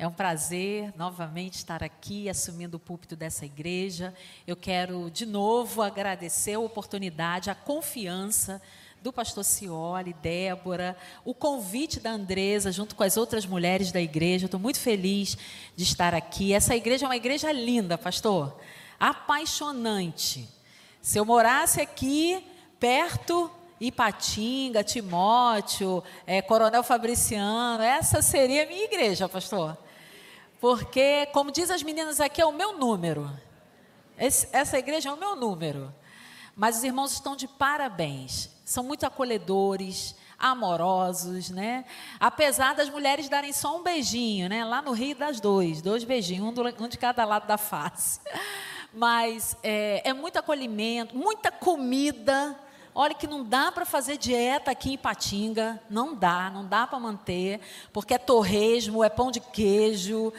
[0.00, 4.14] É um prazer novamente estar aqui assumindo o púlpito dessa igreja.
[4.46, 8.62] Eu quero de novo agradecer a oportunidade, a confiança
[9.02, 14.46] do pastor Cioli, Débora, o convite da Andresa, junto com as outras mulheres da igreja.
[14.46, 15.36] Estou muito feliz
[15.76, 16.54] de estar aqui.
[16.54, 18.58] Essa igreja é uma igreja linda, pastor,
[18.98, 20.48] apaixonante.
[21.02, 22.42] Se eu morasse aqui,
[22.78, 29.76] perto, Ipatinga, Timóteo, é, Coronel Fabriciano, essa seria a minha igreja, pastor.
[30.60, 33.30] Porque, como diz as meninas aqui, é o meu número.
[34.18, 35.92] Esse, essa igreja é o meu número.
[36.54, 38.50] Mas os irmãos estão de parabéns.
[38.64, 41.86] São muito acolhedores, amorosos, né?
[42.18, 44.62] Apesar das mulheres darem só um beijinho, né?
[44.62, 48.20] Lá no Rio das dois, dois beijinhos, um, do, um de cada lado da face.
[48.92, 52.58] Mas é, é muito acolhimento, muita comida
[53.02, 57.00] Olha que não dá para fazer dieta aqui em Patinga, não dá, não dá para
[57.00, 57.58] manter,
[57.94, 60.30] porque é torresmo, é pão de queijo,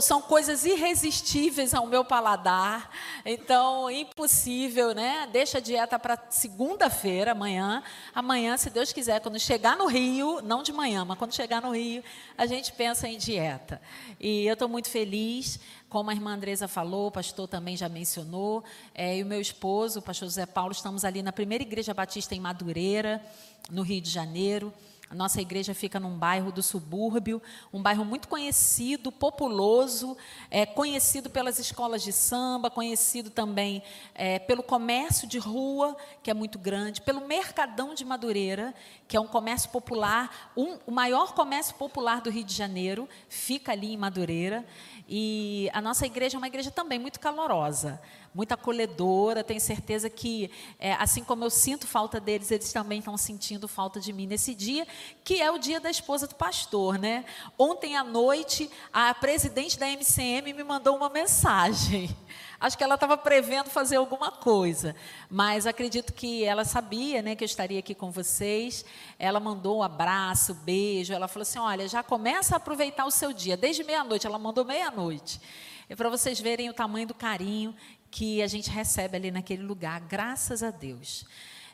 [0.00, 2.90] são coisas irresistíveis ao meu paladar,
[3.24, 5.28] então impossível, né?
[5.30, 7.82] Deixa a dieta para segunda-feira, amanhã.
[8.14, 11.74] Amanhã, se Deus quiser, quando chegar no Rio, não de manhã, mas quando chegar no
[11.74, 12.02] Rio,
[12.36, 13.80] a gente pensa em dieta.
[14.18, 15.60] E eu estou muito feliz
[15.94, 20.00] como a irmã Andresa falou, o pastor também já mencionou, é, e o meu esposo,
[20.00, 23.24] o pastor José Paulo, estamos ali na primeira igreja batista em Madureira,
[23.70, 24.74] no Rio de Janeiro.
[25.10, 27.40] A nossa igreja fica num bairro do subúrbio,
[27.72, 30.16] um bairro muito conhecido, populoso,
[30.50, 33.82] é, conhecido pelas escolas de samba, conhecido também
[34.14, 38.74] é, pelo comércio de rua, que é muito grande, pelo Mercadão de Madureira,
[39.06, 43.72] que é um comércio popular, um, o maior comércio popular do Rio de Janeiro, fica
[43.72, 44.64] ali em Madureira.
[45.06, 48.00] E a nossa igreja é uma igreja também muito calorosa,
[48.34, 49.44] muito acolhedora.
[49.44, 54.00] Tenho certeza que, é, assim como eu sinto falta deles, eles também estão sentindo falta
[54.00, 54.86] de mim nesse dia,
[55.22, 57.24] que é o dia da esposa do pastor, né?
[57.56, 62.14] Ontem à noite, a presidente da MCM me mandou uma mensagem.
[62.58, 64.96] Acho que ela estava prevendo fazer alguma coisa,
[65.28, 68.84] mas acredito que ela sabia, né, que eu estaria aqui com vocês.
[69.18, 71.12] Ela mandou um abraço, beijo.
[71.12, 74.26] Ela falou assim: "Olha, já começa a aproveitar o seu dia desde meia-noite".
[74.26, 75.40] Ela mandou meia-noite.
[75.88, 77.74] É para vocês verem o tamanho do carinho
[78.14, 81.26] que a gente recebe ali naquele lugar, graças a Deus.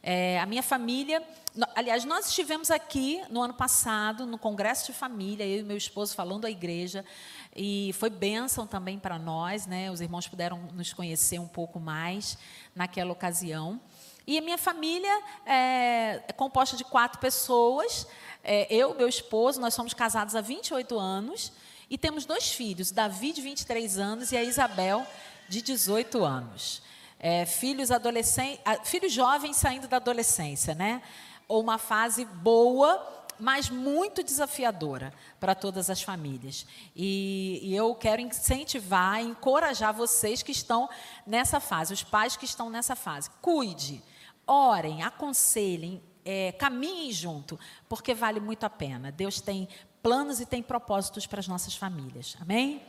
[0.02, 1.22] É, a minha família,
[1.74, 6.14] aliás, nós estivemos aqui no ano passado, no Congresso de Família, eu e meu esposo
[6.14, 7.04] falando à igreja.
[7.54, 9.90] E foi bênção também para nós, né?
[9.90, 12.38] Os irmãos puderam nos conhecer um pouco mais
[12.74, 13.78] naquela ocasião.
[14.26, 18.06] E a minha família é, é composta de quatro pessoas.
[18.42, 21.52] É, eu, meu esposo, nós somos casados há 28 anos
[21.90, 25.04] e temos dois filhos, Davi, de 23 anos, e a Isabel,
[25.50, 26.80] de 18 anos.
[27.18, 31.02] É, filhos, adolescentes, filhos jovens saindo da adolescência, né?
[31.46, 36.66] Ou uma fase boa mas muito desafiadora para todas as famílias.
[36.94, 40.90] E, e, eu quero incentivar, encorajar vocês que estão
[41.26, 43.30] nessa fase, os pais que estão nessa fase.
[43.40, 44.02] Cuide,
[44.46, 47.58] orem, aconselhem, é, caminhem junto,
[47.88, 49.10] porque vale muito a pena.
[49.10, 49.66] Deus tem
[50.02, 52.36] planos e tem propósitos para as nossas famílias.
[52.40, 52.82] Amém?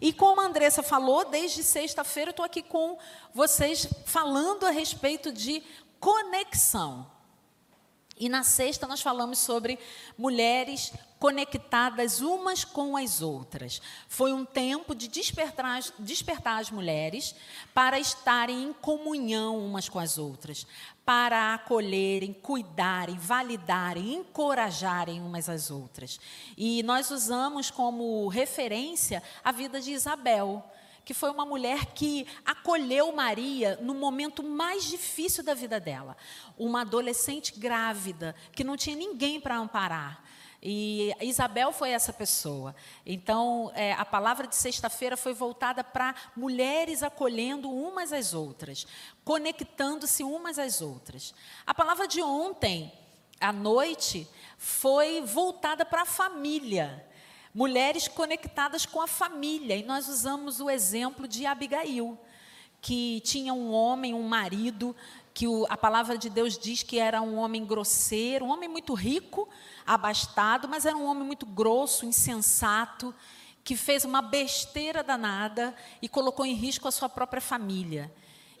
[0.00, 2.98] E como a Andressa falou, desde sexta-feira eu estou aqui com
[3.32, 5.62] vocês falando a respeito de
[5.98, 7.10] conexão.
[8.18, 9.78] E na sexta nós falamos sobre
[10.16, 13.80] mulheres conectadas umas com as outras.
[14.08, 17.34] Foi um tempo de despertar, despertar as mulheres
[17.74, 20.66] para estarem em comunhão umas com as outras,
[21.06, 26.18] para acolherem, cuidarem, validarem, encorajarem umas às outras.
[26.58, 30.68] E nós usamos como referência a vida de Isabel
[31.04, 36.16] que foi uma mulher que acolheu Maria no momento mais difícil da vida dela.
[36.58, 40.20] Uma adolescente grávida, que não tinha ninguém para amparar.
[40.68, 42.74] E Isabel foi essa pessoa.
[43.06, 48.84] Então, é, a palavra de sexta-feira foi voltada para mulheres acolhendo umas às outras,
[49.24, 51.32] conectando-se umas às outras.
[51.64, 52.92] A palavra de ontem,
[53.40, 54.28] à noite,
[54.58, 57.06] foi voltada para a família
[57.54, 59.76] mulheres conectadas com a família.
[59.76, 62.18] E nós usamos o exemplo de Abigail,
[62.82, 64.94] que tinha um homem, um marido,
[65.36, 68.94] que o, a palavra de Deus diz que era um homem grosseiro, um homem muito
[68.94, 69.46] rico,
[69.86, 73.14] abastado, mas era um homem muito grosso, insensato,
[73.62, 78.10] que fez uma besteira danada e colocou em risco a sua própria família.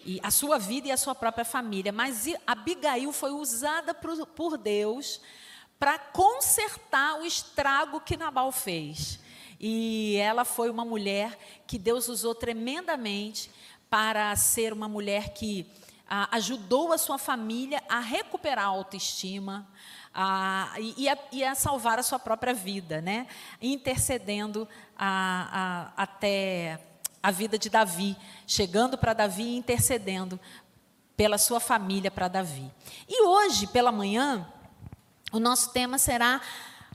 [0.04, 1.92] E a sua vida e a sua própria família.
[1.92, 5.22] Mas Abigail foi usada por, por Deus
[5.78, 9.18] para consertar o estrago que Nabal fez.
[9.58, 13.50] E ela foi uma mulher que Deus usou tremendamente
[13.88, 15.66] para ser uma mulher que
[16.08, 19.66] ajudou a sua família a recuperar a autoestima,
[20.14, 23.26] a, e, a, e a salvar a sua própria vida, né?
[23.60, 26.80] intercedendo a, até
[27.22, 28.16] a vida de Davi,
[28.46, 30.38] chegando para Davi e intercedendo
[31.16, 32.70] pela sua família para Davi.
[33.08, 34.46] E hoje, pela manhã,
[35.32, 36.40] o nosso tema será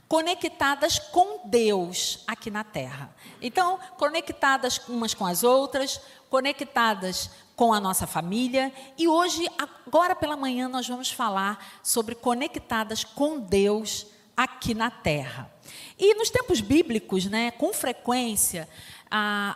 [0.08, 3.14] conectadas com Deus aqui na terra.
[3.40, 7.30] Então, conectadas umas com as outras, conectadas
[7.62, 8.72] com a nossa família.
[8.98, 14.04] E hoje, agora pela manhã, nós vamos falar sobre conectadas com Deus
[14.36, 15.48] aqui na terra.
[15.96, 18.68] E nos tempos bíblicos, né, com frequência,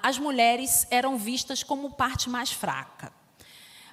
[0.00, 3.12] as mulheres eram vistas como parte mais fraca.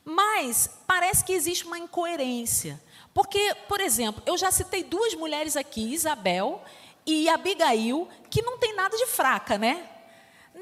[0.05, 2.79] Mas parece que existe uma incoerência.
[3.15, 6.61] Porque, por exemplo, eu já citei duas mulheres aqui, Isabel
[7.03, 9.89] e Abigail, que não tem nada de fraca, né?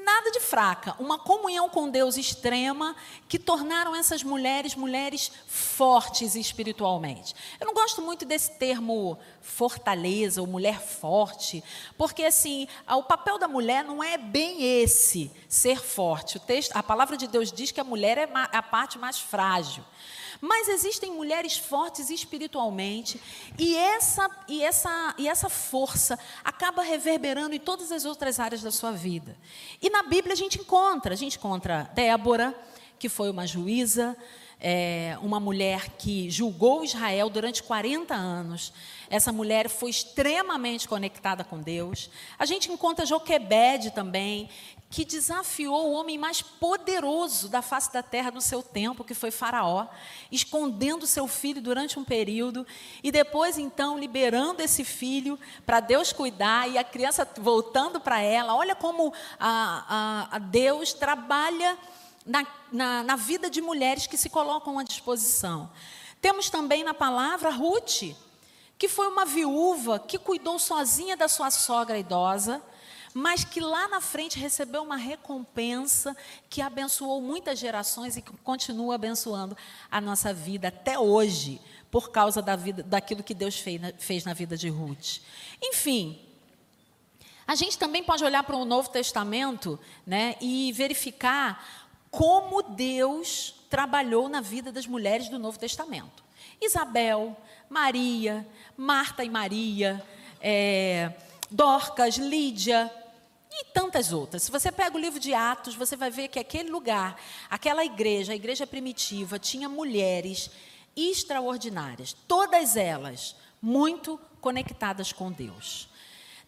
[0.04, 2.94] Nada de fraca, uma comunhão com Deus extrema
[3.28, 7.34] que tornaram essas mulheres mulheres fortes espiritualmente.
[7.60, 11.62] Eu não gosto muito desse termo fortaleza ou mulher forte,
[11.96, 16.36] porque assim, o papel da mulher não é bem esse, ser forte.
[16.36, 19.84] O texto, a palavra de Deus diz que a mulher é a parte mais frágil.
[20.44, 23.20] Mas existem mulheres fortes espiritualmente
[23.56, 28.72] e essa, e essa, e essa força acaba reverberando em todas as outras áreas da
[28.72, 29.36] sua vida.
[29.80, 32.52] E na Bíblia a gente encontra, a gente encontra Débora,
[32.98, 34.16] que foi uma juíza,
[34.58, 38.72] é, uma mulher que julgou Israel durante 40 anos.
[39.08, 42.10] Essa mulher foi extremamente conectada com Deus.
[42.36, 44.48] A gente encontra Joquebede também,
[44.92, 49.30] que desafiou o homem mais poderoso da face da terra no seu tempo, que foi
[49.30, 49.86] Faraó,
[50.30, 52.66] escondendo seu filho durante um período
[53.02, 58.54] e depois então liberando esse filho para Deus cuidar e a criança voltando para ela.
[58.54, 61.78] Olha como a, a, a Deus trabalha
[62.26, 65.70] na, na, na vida de mulheres que se colocam à disposição.
[66.20, 68.14] Temos também na palavra Ruth,
[68.76, 72.62] que foi uma viúva que cuidou sozinha da sua sogra idosa,
[73.14, 76.16] mas que lá na frente recebeu uma recompensa
[76.48, 79.56] que abençoou muitas gerações e que continua abençoando
[79.90, 81.60] a nossa vida até hoje,
[81.90, 85.20] por causa da vida, daquilo que Deus fez na, fez na vida de Ruth.
[85.60, 86.18] Enfim,
[87.46, 94.28] a gente também pode olhar para o Novo Testamento né, e verificar como Deus trabalhou
[94.28, 96.22] na vida das mulheres do Novo Testamento.
[96.60, 97.36] Isabel,
[97.68, 100.02] Maria, Marta e Maria,
[100.40, 101.12] é,
[101.50, 102.90] Dorcas, Lídia
[103.54, 104.42] e tantas outras.
[104.42, 107.20] Se você pega o livro de Atos, você vai ver que aquele lugar,
[107.50, 110.50] aquela igreja, a igreja primitiva, tinha mulheres
[110.96, 115.88] extraordinárias, todas elas muito conectadas com Deus.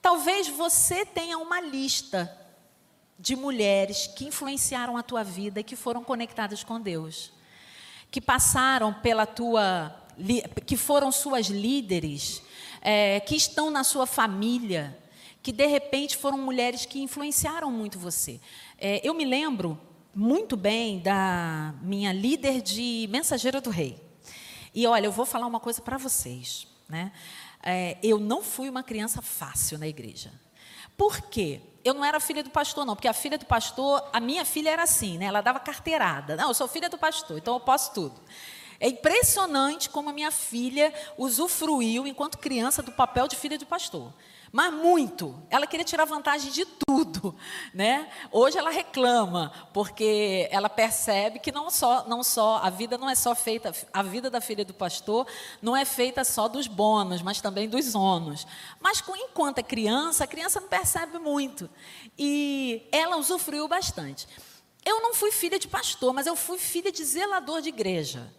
[0.02, 2.30] Talvez você tenha uma lista
[3.18, 7.32] de mulheres que influenciaram a tua vida e que foram conectadas com Deus,
[8.10, 9.94] que passaram pela tua,
[10.66, 12.42] que foram suas líderes,
[12.82, 14.98] é, que estão na sua família,
[15.44, 18.41] que de repente foram mulheres que influenciaram muito você.
[18.79, 19.79] É, eu me lembro
[20.14, 24.02] muito bem da minha líder de mensageira do rei.
[24.75, 27.12] E olha, eu vou falar uma coisa para vocês, né?
[27.62, 30.32] É, eu não fui uma criança fácil na igreja.
[30.96, 31.61] Por quê?
[31.85, 34.70] eu não era filha do pastor, não, porque a filha do pastor, a minha filha
[34.70, 35.26] era assim, né?
[35.26, 36.35] Ela dava carteirada.
[36.35, 38.19] Não, eu sou filha do pastor, então eu posso tudo.
[38.81, 44.11] É impressionante como a minha filha usufruiu, enquanto criança, do papel de filha de pastor
[44.54, 45.34] mas muito.
[45.50, 47.34] Ela queria tirar vantagem de tudo,
[47.74, 48.08] né?
[48.31, 53.17] Hoje ela reclama porque ela percebe que não só, não só a vida não é
[53.17, 55.26] só feita, a vida da filha do pastor
[55.60, 58.46] não é feita só dos bônus, mas também dos ônus.
[58.81, 61.69] Mas enquanto é criança, a criança não percebe muito
[62.17, 64.29] e ela usufruiu bastante.
[64.84, 68.32] Eu não fui filha de pastor, mas eu fui filha de zelador de igreja.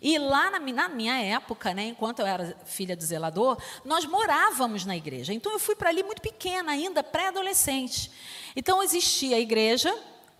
[0.00, 4.84] E lá na, na, minha época, né, enquanto eu era filha do zelador, nós morávamos
[4.84, 5.32] na igreja.
[5.34, 8.10] Então eu fui para ali muito pequena ainda, pré-adolescente.
[8.56, 9.94] Então existia a igreja,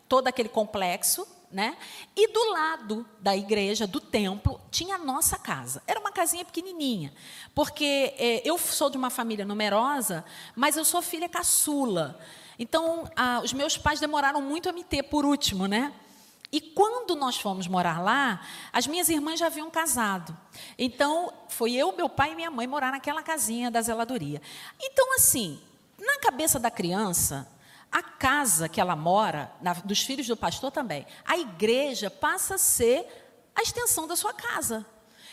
[0.09, 1.77] todo aquele complexo, né?
[2.17, 5.83] E do lado da igreja, do templo, tinha a nossa casa.
[5.87, 7.13] Era uma casinha pequenininha,
[7.55, 10.25] porque é, eu sou de uma família numerosa,
[10.55, 12.19] mas eu sou filha caçula.
[12.59, 13.11] Então,
[13.43, 15.93] os meus pais demoraram muito a me ter por último, né?
[16.53, 20.37] E quando nós fomos morar lá, as minhas irmãs já haviam casado.
[20.77, 24.43] Então, foi eu, meu pai e minha mãe morar naquela casinha da zeladoria.
[24.81, 25.61] Então, assim,
[25.99, 27.49] na cabeça da criança,
[27.91, 32.59] a casa que ela mora, na, dos filhos do pastor também, a igreja passa a
[32.59, 33.07] ser
[33.55, 34.85] a extensão da sua casa.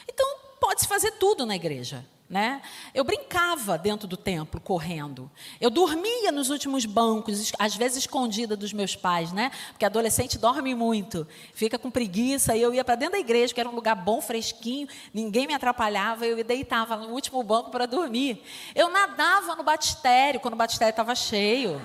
[0.07, 0.25] Então,
[0.59, 2.05] pode-se fazer tudo na igreja.
[2.29, 2.61] Né?
[2.93, 5.31] Eu brincava dentro do templo, correndo.
[5.61, 9.49] Eu dormia nos últimos bancos, às vezes escondida dos meus pais, né?
[9.69, 12.53] Porque adolescente dorme muito, fica com preguiça.
[12.53, 15.53] E eu ia para dentro da igreja, que era um lugar bom, fresquinho, ninguém me
[15.53, 16.25] atrapalhava.
[16.25, 18.43] Eu deitava no último banco para dormir.
[18.75, 21.81] Eu nadava no batistério, quando o batistério estava cheio.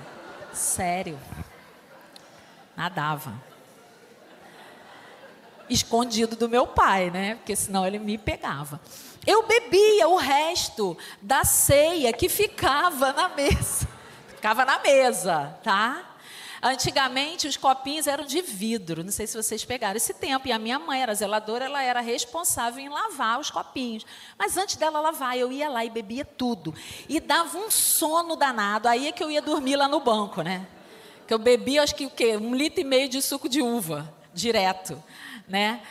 [0.51, 1.17] Sério.
[2.75, 3.52] Nadava.
[5.69, 7.35] Escondido do meu pai, né?
[7.35, 8.79] Porque senão ele me pegava.
[9.25, 13.87] Eu bebia o resto da ceia que ficava na mesa.
[14.27, 16.13] Ficava na mesa, tá?
[16.65, 20.47] Antigamente os copinhos eram de vidro, não sei se vocês pegaram esse tempo.
[20.47, 24.05] E a minha mãe era zeladora, ela era responsável em lavar os copinhos.
[24.37, 26.73] Mas antes dela lavar, eu ia lá e bebia tudo.
[27.09, 28.87] E dava um sono danado.
[28.87, 30.65] Aí é que eu ia dormir lá no banco, né?
[31.27, 32.37] Que eu bebia, acho que o quê?
[32.37, 35.03] Um litro e meio de suco de uva, direto,
[35.47, 35.81] né?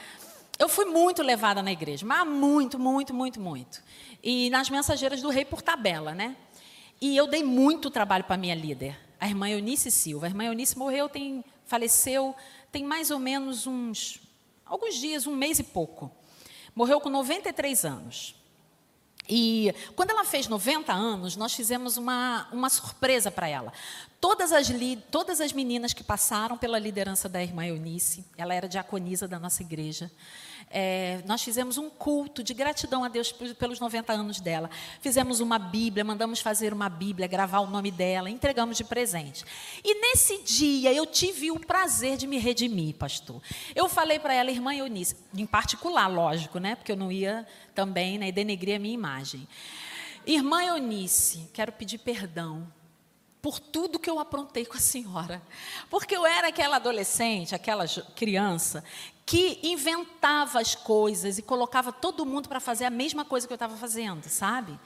[0.58, 3.82] Eu fui muito levada na igreja, mas muito, muito, muito, muito.
[4.22, 6.36] E nas mensageiras do rei por tabela, né?
[7.00, 10.26] E eu dei muito trabalho para minha líder, a irmã Eunice Silva.
[10.26, 12.34] A irmã Eunice morreu, tem, faleceu,
[12.70, 14.20] tem mais ou menos uns,
[14.64, 16.10] alguns dias, um mês e pouco.
[16.74, 18.34] Morreu com 93 anos.
[19.28, 23.72] E quando ela fez 90 anos, nós fizemos uma, uma surpresa para ela.
[24.20, 24.68] Todas as,
[25.10, 29.62] todas as meninas que passaram pela liderança da irmã Eunice, ela era diaconisa da nossa
[29.62, 30.10] igreja,
[30.72, 34.70] é, nós fizemos um culto de gratidão a Deus pelos 90 anos dela.
[35.00, 39.44] Fizemos uma Bíblia, mandamos fazer uma Bíblia, gravar o nome dela, entregamos de presente.
[39.84, 43.42] E nesse dia eu tive o prazer de me redimir, pastor.
[43.74, 46.74] Eu falei para ela, irmã Eunice, em particular, lógico, né?
[46.74, 49.46] Porque eu não ia também né, denegrir a minha imagem.
[50.26, 52.66] Irmã Eunice, quero pedir perdão
[53.42, 55.42] por tudo que eu aprontei com a senhora.
[55.90, 58.84] Porque eu era aquela adolescente, aquela criança,
[59.24, 63.56] que inventava as coisas e colocava todo mundo para fazer a mesma coisa que eu
[63.56, 64.78] estava fazendo, sabe?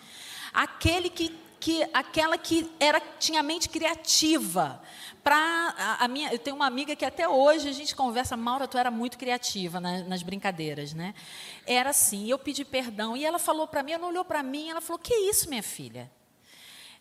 [0.52, 4.82] Aquele que, que aquela que era tinha mente criativa.
[5.24, 8.68] Para a, a, minha, eu tenho uma amiga que até hoje a gente conversa, Maura,
[8.68, 11.14] tu era muito criativa na, nas brincadeiras, né?
[11.66, 14.80] Era assim, eu pedi perdão e ela falou para mim, ela olhou para mim, ela
[14.80, 16.10] falou: "Que isso, minha filha?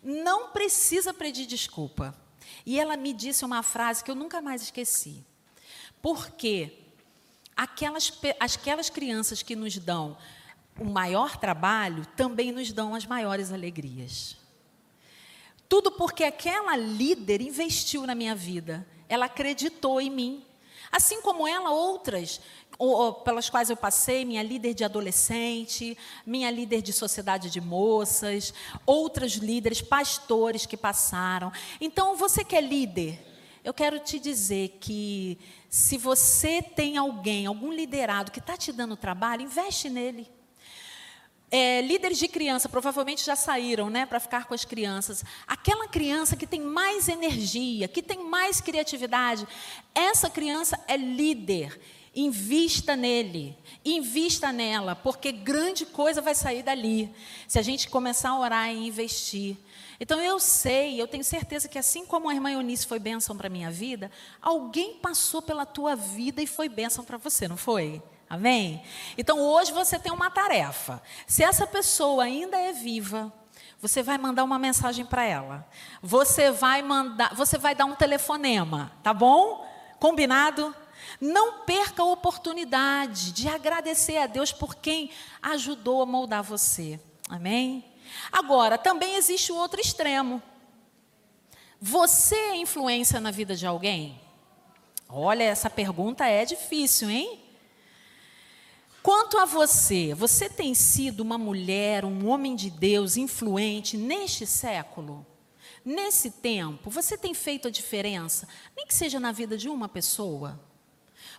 [0.05, 2.15] não precisa pedir desculpa.
[2.63, 5.25] E ela me disse uma frase que eu nunca mais esqueci.
[5.99, 6.84] Porque
[7.55, 10.17] aquelas, aquelas crianças que nos dão
[10.79, 14.37] o maior trabalho também nos dão as maiores alegrias.
[15.69, 20.45] Tudo porque aquela líder investiu na minha vida, ela acreditou em mim.
[20.91, 22.39] Assim como ela, outras
[22.77, 27.61] ou, ou, pelas quais eu passei, minha líder de adolescente, minha líder de sociedade de
[27.61, 28.53] moças,
[28.85, 31.51] outros líderes, pastores que passaram.
[31.79, 33.34] Então, você que é líder,
[33.65, 38.95] eu quero te dizer que se você tem alguém, algum liderado que está te dando
[38.95, 40.31] trabalho, investe nele.
[41.49, 45.25] É, líderes de criança provavelmente já saíram né, para ficar com as crianças.
[45.47, 49.47] Aquela criança que tem mais energia, que tem mais criatividade,
[49.95, 51.79] essa criança é líder.
[52.15, 57.13] Invista nele, invista nela, porque grande coisa vai sair dali,
[57.47, 59.57] se a gente começar a orar e investir.
[59.99, 63.47] Então eu sei, eu tenho certeza que assim como a irmã Eunice foi bênção para
[63.47, 64.11] a minha vida,
[64.41, 68.01] alguém passou pela tua vida e foi bênção para você, não foi?
[68.29, 68.83] Amém?
[69.17, 71.01] Então hoje você tem uma tarefa.
[71.27, 73.31] Se essa pessoa ainda é viva,
[73.79, 75.67] você vai mandar uma mensagem para ela.
[76.01, 79.65] Você vai mandar, você vai dar um telefonema, tá bom?
[79.99, 80.75] Combinado?
[81.21, 85.11] Não perca a oportunidade de agradecer a Deus por quem
[85.41, 86.99] ajudou a moldar você.
[87.29, 87.94] Amém?
[88.31, 90.41] Agora, também existe o outro extremo.
[91.79, 94.19] Você é influência na vida de alguém?
[95.07, 97.39] Olha, essa pergunta é difícil, hein?
[99.03, 105.23] Quanto a você, você tem sido uma mulher, um homem de Deus influente neste século?
[105.85, 110.59] Nesse tempo, você tem feito a diferença, nem que seja na vida de uma pessoa?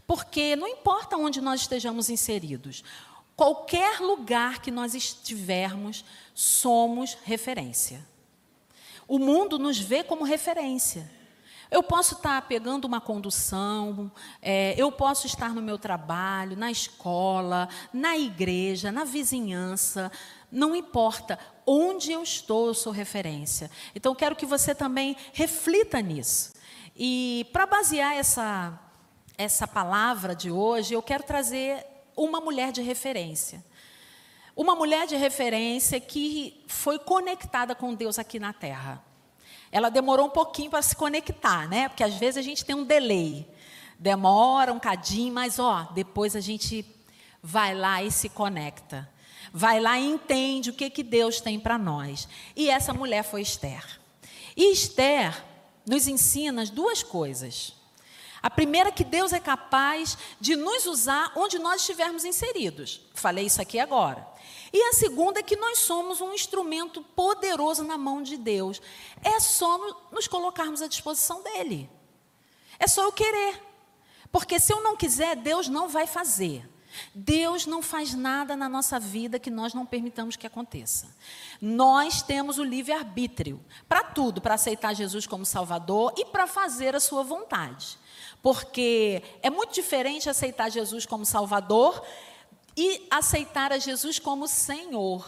[0.06, 2.84] Porque não importa onde nós estejamos inseridos,
[3.36, 8.04] qualquer lugar que nós estivermos, somos referência.
[9.06, 11.08] O mundo nos vê como referência.
[11.70, 17.68] Eu posso estar pegando uma condução, é, eu posso estar no meu trabalho, na escola,
[17.92, 20.10] na igreja, na vizinhança,
[20.50, 21.38] não importa.
[21.66, 23.68] Onde eu estou, eu sou referência.
[23.94, 26.52] Então, quero que você também reflita nisso.
[26.96, 28.78] E para basear essa,
[29.36, 31.84] essa palavra de hoje, eu quero trazer
[32.16, 33.64] uma mulher de referência.
[34.56, 39.04] Uma mulher de referência que foi conectada com Deus aqui na terra.
[39.70, 41.88] Ela demorou um pouquinho para se conectar, né?
[41.88, 43.46] Porque às vezes a gente tem um delay.
[43.98, 46.86] Demora um cadinho, mas ó, depois a gente
[47.42, 49.08] vai lá e se conecta.
[49.52, 52.28] vai lá e entende o que, que Deus tem para nós.
[52.54, 53.84] E essa mulher foi Esther.
[54.56, 55.44] E Esther
[55.86, 57.75] nos ensina duas coisas.
[58.46, 63.00] A primeira, que Deus é capaz de nos usar onde nós estivermos inseridos.
[63.12, 64.24] Falei isso aqui agora.
[64.72, 68.80] E a segunda é que nós somos um instrumento poderoso na mão de Deus.
[69.20, 71.90] É só nos colocarmos à disposição dele.
[72.78, 73.60] É só eu querer.
[74.30, 76.70] Porque se eu não quiser, Deus não vai fazer.
[77.12, 81.12] Deus não faz nada na nossa vida que nós não permitamos que aconteça.
[81.60, 87.00] Nós temos o livre-arbítrio para tudo, para aceitar Jesus como Salvador e para fazer a
[87.00, 87.98] sua vontade.
[88.42, 92.02] Porque é muito diferente aceitar Jesus como Salvador
[92.76, 95.26] e aceitar a Jesus como Senhor.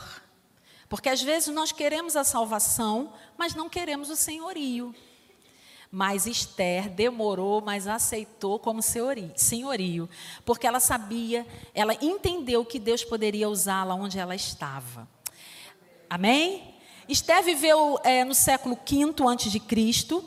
[0.88, 4.94] Porque às vezes nós queremos a salvação, mas não queremos o senhorio.
[5.90, 10.08] Mas Esther demorou, mas aceitou como senhorio,
[10.44, 15.08] porque ela sabia, ela entendeu que Deus poderia usá-la onde ela estava.
[16.10, 16.74] Amém?
[17.08, 20.22] Esther viveu é, no século V antes de Cristo.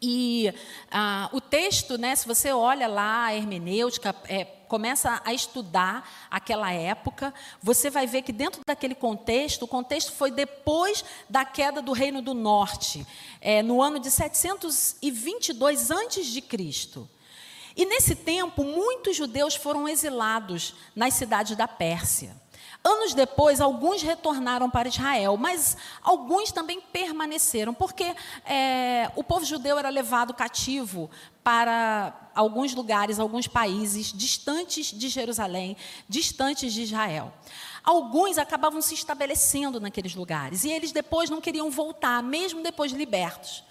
[0.00, 0.52] E
[0.90, 6.72] ah, o texto, né, se você olha lá a hermenêutica, é, começa a estudar aquela
[6.72, 11.92] época, você vai ver que dentro daquele contexto, o contexto foi depois da queda do
[11.92, 13.04] Reino do Norte,
[13.40, 17.08] é, no ano de 722 antes de Cristo.
[17.74, 22.36] E nesse tempo, muitos judeus foram exilados nas cidades da Pérsia.
[22.88, 28.14] Anos depois, alguns retornaram para Israel, mas alguns também permaneceram, porque
[28.46, 31.10] é, o povo judeu era levado cativo
[31.44, 35.76] para alguns lugares, alguns países distantes de Jerusalém,
[36.08, 37.30] distantes de Israel.
[37.84, 43.64] Alguns acabavam se estabelecendo naqueles lugares e eles depois não queriam voltar, mesmo depois libertos.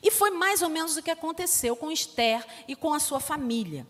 [0.00, 3.84] E foi mais ou menos o que aconteceu com Esther e com a sua família.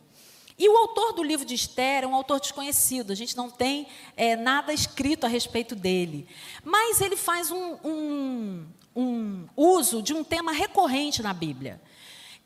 [0.61, 3.87] E o autor do livro de Esther é um autor desconhecido, a gente não tem
[4.15, 6.29] é, nada escrito a respeito dele.
[6.63, 11.81] Mas ele faz um, um, um uso de um tema recorrente na Bíblia,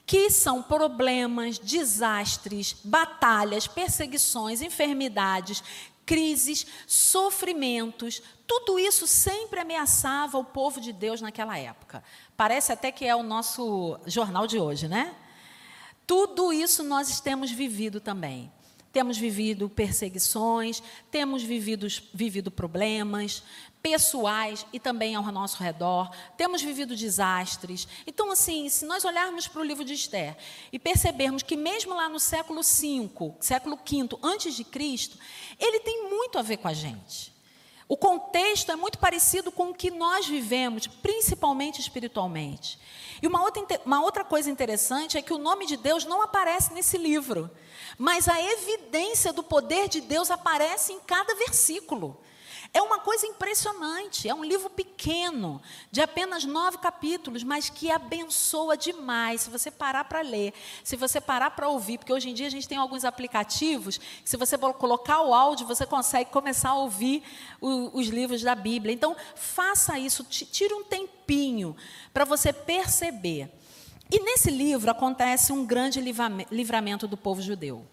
[0.06, 5.60] que são problemas, desastres, batalhas, perseguições, enfermidades,
[6.06, 8.22] crises, sofrimentos.
[8.46, 12.00] Tudo isso sempre ameaçava o povo de Deus naquela época.
[12.36, 15.16] Parece até que é o nosso jornal de hoje, né?
[16.06, 18.52] Tudo isso nós temos vivido também.
[18.92, 23.42] Temos vivido perseguições, temos vivido, vivido problemas
[23.84, 27.86] pessoais e também ao nosso redor, temos vivido desastres.
[28.06, 30.38] Então, assim, se nós olharmos para o livro de Esther
[30.72, 35.18] e percebermos que mesmo lá no século V, século V antes de Cristo,
[35.60, 37.33] ele tem muito a ver com a gente.
[37.86, 42.78] O contexto é muito parecido com o que nós vivemos, principalmente espiritualmente.
[43.20, 46.72] E uma outra, uma outra coisa interessante é que o nome de Deus não aparece
[46.72, 47.50] nesse livro,
[47.98, 52.18] mas a evidência do poder de Deus aparece em cada versículo.
[52.74, 54.28] É uma coisa impressionante.
[54.28, 59.42] É um livro pequeno, de apenas nove capítulos, mas que abençoa demais.
[59.42, 62.50] Se você parar para ler, se você parar para ouvir, porque hoje em dia a
[62.50, 67.22] gente tem alguns aplicativos, que se você colocar o áudio, você consegue começar a ouvir
[67.60, 68.92] o, os livros da Bíblia.
[68.92, 71.76] Então, faça isso, tire um tempinho
[72.12, 73.48] para você perceber.
[74.10, 76.00] E nesse livro acontece um grande
[76.50, 77.86] livramento do povo judeu.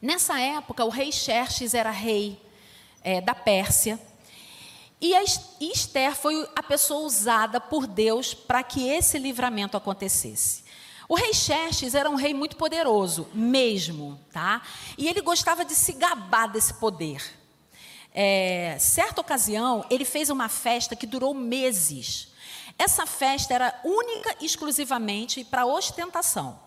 [0.00, 2.40] Nessa época, o rei Xerxes era rei
[3.02, 3.98] é, da Pérsia.
[5.00, 5.14] E
[5.60, 10.64] Esther foi a pessoa usada por Deus para que esse livramento acontecesse.
[11.08, 14.60] O rei Xerxes era um rei muito poderoso, mesmo, tá?
[14.98, 17.22] E ele gostava de se gabar desse poder.
[18.12, 22.28] É, certa ocasião, ele fez uma festa que durou meses.
[22.78, 26.60] Essa festa era única e exclusivamente para ostentação,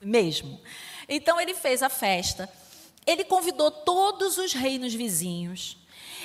[0.00, 0.60] mesmo.
[1.08, 2.50] Então ele fez a festa
[3.06, 5.76] ele convidou todos os reinos vizinhos.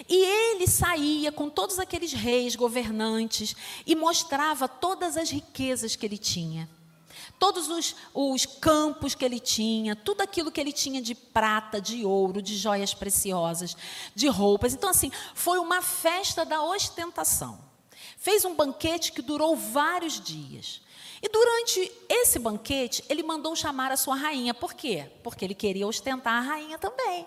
[0.08, 6.18] E ele saía com todos aqueles reis governantes e mostrava todas as riquezas que ele
[6.18, 6.70] tinha.
[7.40, 12.06] Todos os, os, campos que ele tinha, tudo aquilo que ele tinha de prata, de
[12.06, 13.76] ouro, de joias preciosas,
[14.16, 14.74] de roupas.
[14.74, 17.60] Então, assim, foi uma festa da ostentação.
[18.18, 20.82] Fez um banquete que durou vários dias.
[21.22, 24.54] E durante esse banquete, ele mandou chamar a sua rainha.
[24.54, 25.10] Por quê?
[25.24, 27.26] Porque ele queria ostentar a rainha também.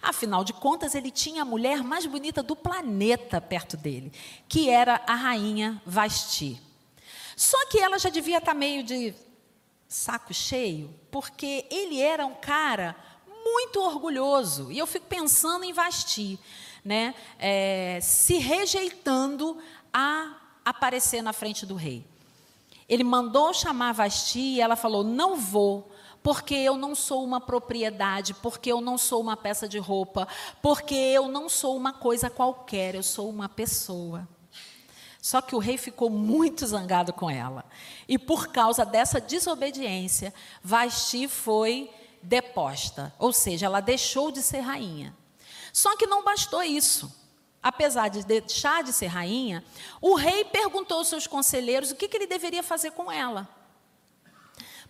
[0.00, 4.12] Afinal de contas, ele tinha a mulher mais bonita do planeta perto dele,
[4.48, 6.60] que era a rainha Vasti.
[7.36, 9.14] Só que ela já devia estar meio de
[9.88, 12.96] saco cheio, porque ele era um cara
[13.44, 14.70] muito orgulhoso.
[14.70, 16.38] E eu fico pensando em Vasti,
[16.84, 17.14] né?
[17.38, 19.58] É, se rejeitando
[19.92, 22.11] a aparecer na frente do rei.
[22.88, 25.90] Ele mandou chamar Vasti e ela falou: Não vou,
[26.22, 30.28] porque eu não sou uma propriedade, porque eu não sou uma peça de roupa,
[30.60, 34.26] porque eu não sou uma coisa qualquer, eu sou uma pessoa.
[35.20, 37.64] Só que o rei ficou muito zangado com ela.
[38.08, 41.90] E por causa dessa desobediência, Vasti foi
[42.20, 45.14] deposta, ou seja, ela deixou de ser rainha.
[45.72, 47.21] Só que não bastou isso.
[47.62, 49.64] Apesar de deixar de ser rainha,
[50.00, 53.48] o rei perguntou aos seus conselheiros o que, que ele deveria fazer com ela.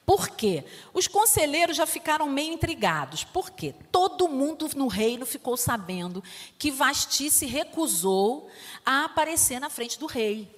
[0.05, 0.65] Por quê?
[0.93, 3.23] Os conselheiros já ficaram meio intrigados.
[3.23, 3.75] Por quê?
[3.93, 6.23] Todo mundo no reino ficou sabendo
[6.59, 8.51] que Vasti se recusou
[8.85, 10.51] a aparecer na frente do rei.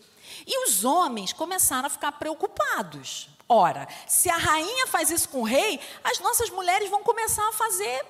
[0.46, 3.28] E os homens começaram a ficar preocupados.
[3.46, 7.52] Ora, se a rainha faz isso com o rei, as nossas mulheres vão começar a
[7.52, 8.04] fazer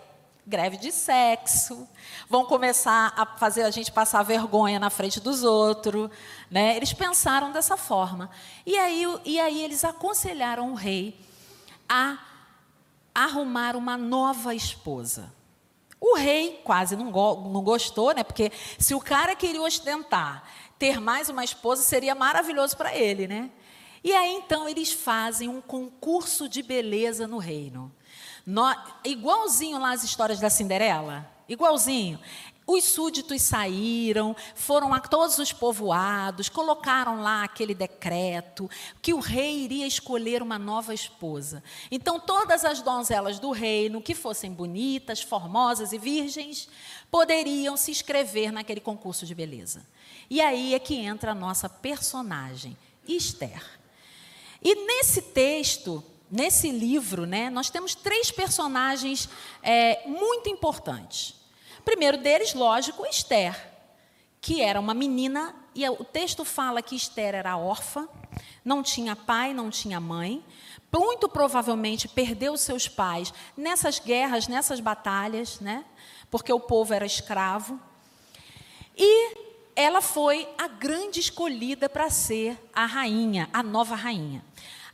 [0.47, 1.89] greve de sexo,
[2.29, 6.11] vão começar a fazer a gente passar vergonha na frente dos outros.
[6.51, 6.77] Né?
[6.77, 8.31] Eles pensaram dessa forma.
[8.67, 11.19] E aí, e aí eles aconselharam o rei
[11.89, 12.19] a
[13.15, 15.33] arrumar uma nova esposa.
[16.01, 18.23] O rei quase não, go não gostou, né?
[18.23, 20.47] Porque se o cara queria ostentar,
[20.79, 23.51] ter mais uma esposa seria maravilhoso para ele, né?
[24.03, 27.91] E aí então eles fazem um concurso de beleza no reino.
[28.47, 28.63] No,
[29.05, 31.31] igualzinho lá as histórias da Cinderela.
[31.49, 32.19] Igualzinho.
[32.67, 38.71] Os súditos saíram, foram a todos os povoados, colocaram lá aquele decreto
[39.03, 41.63] que o rei iria escolher uma nova esposa.
[41.91, 46.67] Então, todas as donzelas do reino, que fossem bonitas, formosas e virgens,
[47.11, 49.87] poderiam se inscrever naquele concurso de beleza.
[50.31, 53.63] E aí é que entra a nossa personagem, Esther.
[54.63, 59.29] E nesse texto, nesse livro, né, nós temos três personagens
[59.63, 61.35] é, muito importantes.
[61.85, 63.73] Primeiro deles, lógico, Esther,
[64.41, 68.09] que era uma menina, e o texto fala que Esther era órfã,
[68.65, 70.45] não tinha pai, não tinha mãe,
[70.93, 75.85] muito provavelmente perdeu seus pais nessas guerras, nessas batalhas, né?
[76.31, 77.81] Porque o povo era escravo.
[78.97, 79.35] E
[79.75, 84.45] ela foi a grande escolhida para ser a rainha, a nova rainha.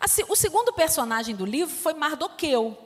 [0.01, 2.77] Assim, o segundo personagem do livro foi Mardoqueu.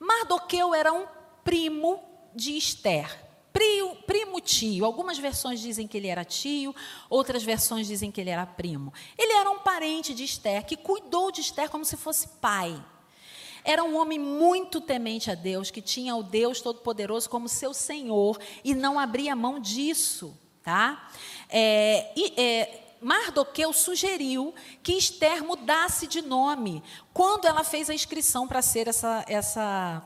[0.00, 1.06] Mardoqueu era um
[1.44, 2.02] primo
[2.34, 3.24] de Esther.
[3.52, 4.84] Primo, primo tio.
[4.84, 6.74] Algumas versões dizem que ele era tio,
[7.10, 8.92] outras versões dizem que ele era primo.
[9.18, 12.82] Ele era um parente de Esther, que cuidou de Esther como se fosse pai.
[13.62, 18.38] Era um homem muito temente a Deus, que tinha o Deus Todo-Poderoso como seu Senhor
[18.62, 20.38] e não abria mão disso.
[20.62, 21.10] Tá?
[21.48, 26.82] É, e, é, Mardoqueu sugeriu que Esther mudasse de nome
[27.14, 30.02] quando ela fez a inscrição para ser essa, essa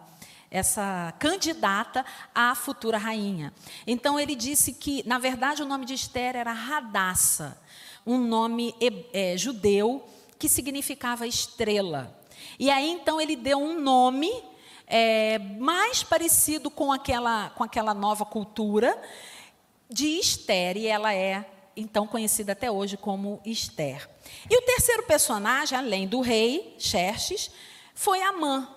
[0.51, 3.55] essa candidata à futura rainha.
[3.87, 7.59] Então ele disse que, na verdade, o nome de Esther era Radassa,
[8.05, 8.75] um nome
[9.15, 10.07] é, judeu
[10.39, 12.15] que significava estrela.
[12.59, 14.31] E aí então ele deu um nome
[14.87, 19.01] é, mais parecido com aquela, com aquela nova cultura
[19.89, 21.47] de Esther, e ela é
[21.81, 24.09] então conhecida até hoje como Esther.
[24.49, 27.51] E o terceiro personagem, além do rei Xerxes,
[27.95, 28.69] foi Amã.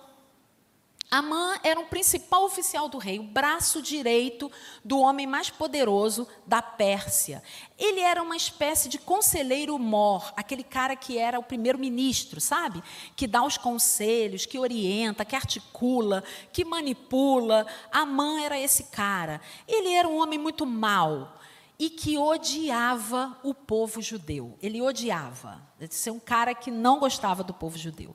[1.14, 4.50] Amã era o principal oficial do rei, o braço direito
[4.84, 7.40] do homem mais poderoso da Pérsia.
[7.78, 12.82] Ele era uma espécie de conselheiro mor, aquele cara que era o primeiro-ministro, sabe?
[13.14, 17.64] Que dá os conselhos, que orienta, que articula, que manipula.
[17.92, 19.40] Amã era esse cara.
[19.68, 21.32] Ele era um homem muito mau
[21.78, 24.56] e que odiava o povo judeu.
[24.62, 25.60] Ele odiava.
[25.80, 28.14] Ele ser um cara que não gostava do povo judeu.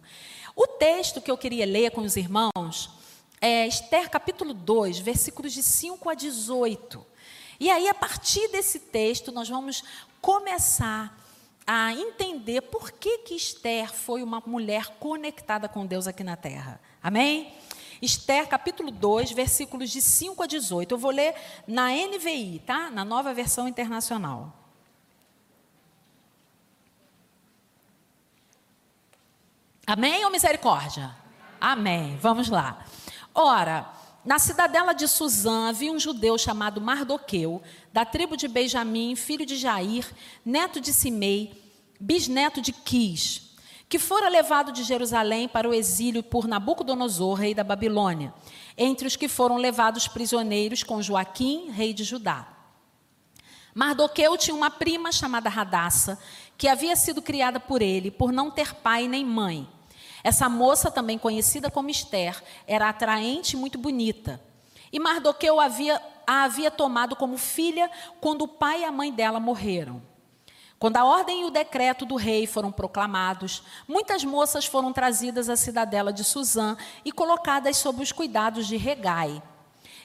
[0.55, 2.89] O texto que eu queria ler com os irmãos
[3.41, 7.05] é Esther capítulo 2, versículos de 5 a 18.
[7.59, 9.83] E aí, a partir desse texto, nós vamos
[10.21, 11.17] começar
[11.67, 16.81] a entender por que, que Esther foi uma mulher conectada com Deus aqui na terra.
[17.03, 17.53] Amém?
[18.01, 20.93] Esther capítulo 2, versículos de 5 a 18.
[20.93, 21.35] Eu vou ler
[21.67, 22.89] na NVI, tá?
[22.89, 24.53] Na nova versão internacional.
[29.85, 31.15] Amém ou misericórdia?
[31.59, 32.15] Amém.
[32.21, 32.85] Vamos lá.
[33.33, 33.91] Ora,
[34.23, 39.55] na cidadela de Suzã havia um judeu chamado Mardoqueu, da tribo de Benjamim, filho de
[39.57, 40.07] Jair,
[40.45, 41.59] neto de Simei,
[41.99, 43.48] bisneto de Quis,
[43.89, 48.31] que fora levado de Jerusalém para o exílio por Nabucodonosor, rei da Babilônia,
[48.77, 52.47] entre os que foram levados prisioneiros com Joaquim, rei de Judá.
[53.73, 56.19] Mardoqueu tinha uma prima chamada Radassa,
[56.55, 59.67] que havia sido criada por ele, por não ter pai nem mãe.
[60.23, 64.39] Essa moça, também conhecida como Esther, era atraente e muito bonita.
[64.91, 67.89] E Mardoqueu havia, a havia tomado como filha
[68.21, 70.08] quando o pai e a mãe dela morreram.
[70.79, 75.57] Quando a ordem e o decreto do rei foram proclamados, muitas moças foram trazidas à
[75.57, 79.43] cidadela de Suzã e colocadas sob os cuidados de Regai.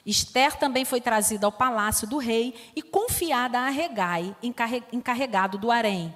[0.05, 4.35] Esther também foi trazida ao palácio do rei e confiada a Regai,
[4.91, 6.13] encarregado do harém.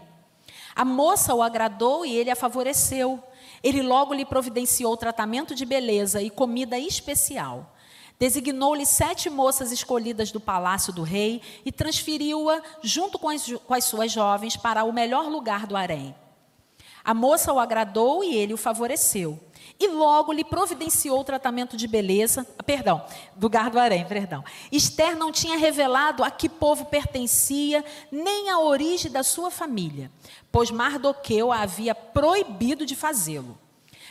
[0.75, 3.23] A moça o agradou e ele a favoreceu.
[3.63, 7.75] Ele logo lhe providenciou tratamento de beleza e comida especial.
[8.19, 13.85] Designou-lhe sete moças escolhidas do palácio do rei e transferiu-a, junto com as, com as
[13.85, 16.13] suas jovens, para o melhor lugar do harém.
[17.03, 19.39] A moça o agradou e ele o favoreceu.
[19.79, 23.01] E logo lhe providenciou o tratamento de beleza, perdão,
[23.41, 24.43] lugar do harém, perdão.
[24.69, 30.11] Esther não tinha revelado a que povo pertencia, nem a origem da sua família,
[30.51, 33.57] pois Mardoqueu a havia proibido de fazê-lo.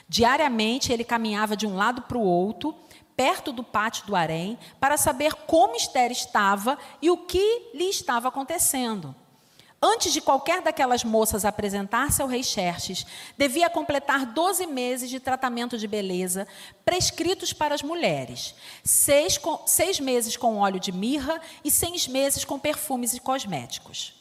[0.08, 2.74] Diariamente ele caminhava de um lado para o outro,
[3.18, 8.28] perto do pátio do harém para saber como Esther estava e o que lhe estava
[8.28, 9.12] acontecendo.
[9.82, 13.04] Antes de qualquer daquelas moças apresentar-se ao rei Xerxes,
[13.36, 16.46] devia completar 12 meses de tratamento de beleza
[16.84, 18.54] prescritos para as mulheres,
[18.84, 24.14] seis, com, seis meses com óleo de mirra e seis meses com perfumes e cosméticos.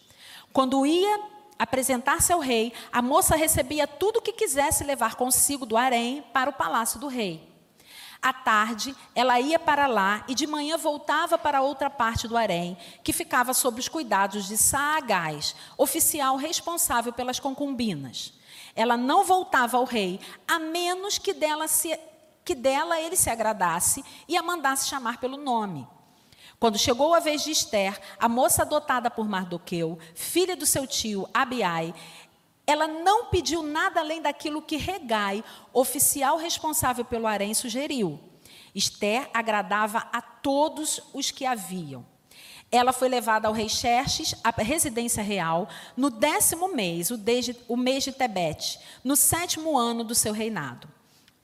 [0.52, 1.22] Quando ia
[1.60, 6.50] apresentar-se ao rei, a moça recebia tudo o que quisesse levar consigo do harém para
[6.50, 7.47] o palácio do rei.
[8.22, 12.78] À tarde, ela ia para lá e de manhã voltava para outra parte do harém,
[13.04, 18.34] que ficava sob os cuidados de Saagás, oficial responsável pelas concubinas.
[18.76, 21.98] Ela não voltava ao rei, a menos que dela, se,
[22.44, 25.88] que dela ele se agradasse e a mandasse chamar pelo nome.
[26.60, 31.30] Quando chegou a vez de Esther, a moça adotada por Mardoqueu, filha do seu tio
[31.32, 31.94] Abiai,
[32.68, 35.42] ela não pediu nada além daquilo que Regai,
[35.74, 38.20] oficial responsável pelo harém, sugeriu.
[38.76, 42.06] Esther agradava a todos os que haviam.
[42.70, 47.78] Ela foi levada ao rei Xerxes, à residência real, no décimo mês, o, de, o
[47.78, 50.97] mês de Tebete, no sétimo ano do seu reinado.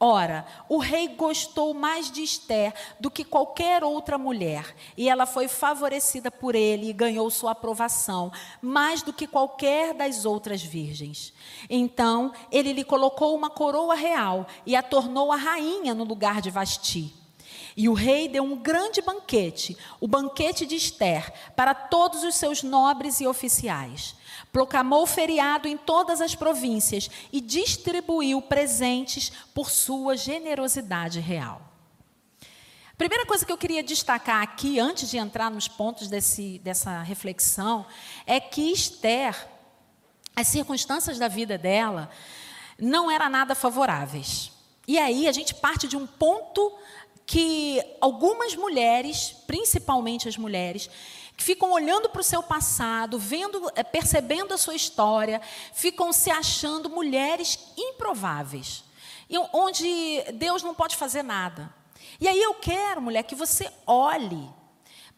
[0.05, 5.47] Ora, o rei gostou mais de Esther do que qualquer outra mulher, e ela foi
[5.47, 8.29] favorecida por ele e ganhou sua aprovação,
[8.61, 11.31] mais do que qualquer das outras virgens.
[11.69, 16.49] Então, ele lhe colocou uma coroa real e a tornou a rainha no lugar de
[16.49, 17.15] Vasti.
[17.77, 22.61] E o rei deu um grande banquete, o banquete de Esther, para todos os seus
[22.61, 24.17] nobres e oficiais.
[24.53, 31.73] Proclamou feriado em todas as províncias e distribuiu presentes por sua generosidade real.
[32.93, 37.01] A primeira coisa que eu queria destacar aqui, antes de entrar nos pontos desse, dessa
[37.01, 37.83] reflexão,
[38.27, 39.35] é que Esther,
[40.35, 42.11] as circunstâncias da vida dela,
[42.79, 44.51] não eram nada favoráveis.
[44.87, 46.77] E aí a gente parte de um ponto
[47.25, 50.89] que algumas mulheres, principalmente as mulheres,
[51.43, 55.41] ficam olhando para o seu passado, vendo, eh, percebendo a sua história,
[55.73, 58.83] ficam se achando mulheres improváveis,
[59.51, 61.73] onde Deus não pode fazer nada.
[62.19, 64.49] E aí eu quero, mulher, que você olhe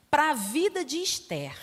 [0.10, 1.56] para a vida de Esther,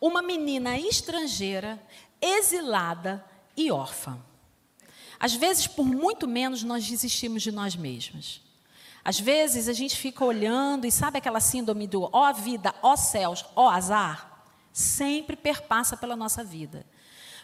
[0.00, 1.82] uma menina estrangeira,
[2.20, 3.24] exilada
[3.56, 4.22] e órfã.
[5.18, 8.40] Às vezes, por muito menos, nós desistimos de nós mesmas.
[9.04, 13.44] Às vezes a gente fica olhando e sabe aquela síndrome do ó vida, ó céus,
[13.56, 14.44] ó azar?
[14.72, 16.86] Sempre perpassa pela nossa vida.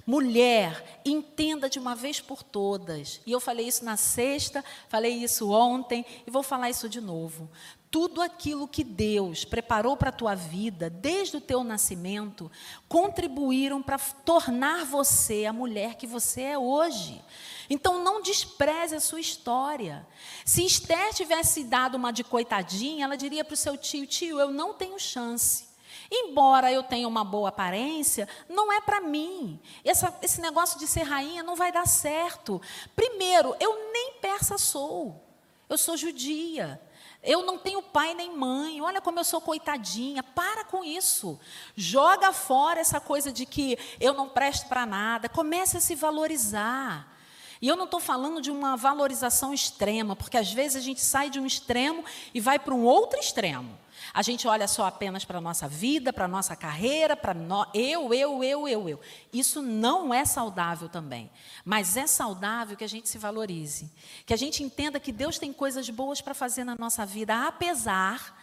[0.07, 3.21] Mulher, entenda de uma vez por todas.
[3.27, 7.51] E eu falei isso na sexta, falei isso ontem e vou falar isso de novo.
[7.91, 12.49] Tudo aquilo que Deus preparou para a tua vida, desde o teu nascimento,
[12.89, 17.21] contribuíram para tornar você a mulher que você é hoje.
[17.69, 20.07] Então não despreze a sua história.
[20.45, 24.51] Se Esther tivesse dado uma de coitadinha, ela diria para o seu tio: tio, eu
[24.51, 25.67] não tenho chance.
[26.11, 29.61] Embora eu tenha uma boa aparência, não é para mim.
[29.85, 32.61] Essa, esse negócio de ser rainha não vai dar certo.
[32.95, 35.23] Primeiro, eu nem persa sou.
[35.69, 36.81] Eu sou judia.
[37.23, 38.81] Eu não tenho pai nem mãe.
[38.81, 40.23] Olha como eu sou coitadinha.
[40.23, 41.41] Para com isso.
[41.75, 45.29] Joga fora essa coisa de que eu não presto para nada.
[45.29, 47.16] Comece a se valorizar.
[47.61, 51.31] E eu não estou falando de uma valorização extrema, porque às vezes a gente sai
[51.31, 53.79] de um extremo e vai para um outro extremo.
[54.13, 57.67] A gente olha só apenas para a nossa vida, para a nossa carreira, para no...
[57.75, 59.01] eu, eu, eu, eu, eu.
[59.33, 61.31] Isso não é saudável também.
[61.65, 63.91] Mas é saudável que a gente se valorize.
[64.25, 68.37] Que a gente entenda que Deus tem coisas boas para fazer na nossa vida, apesar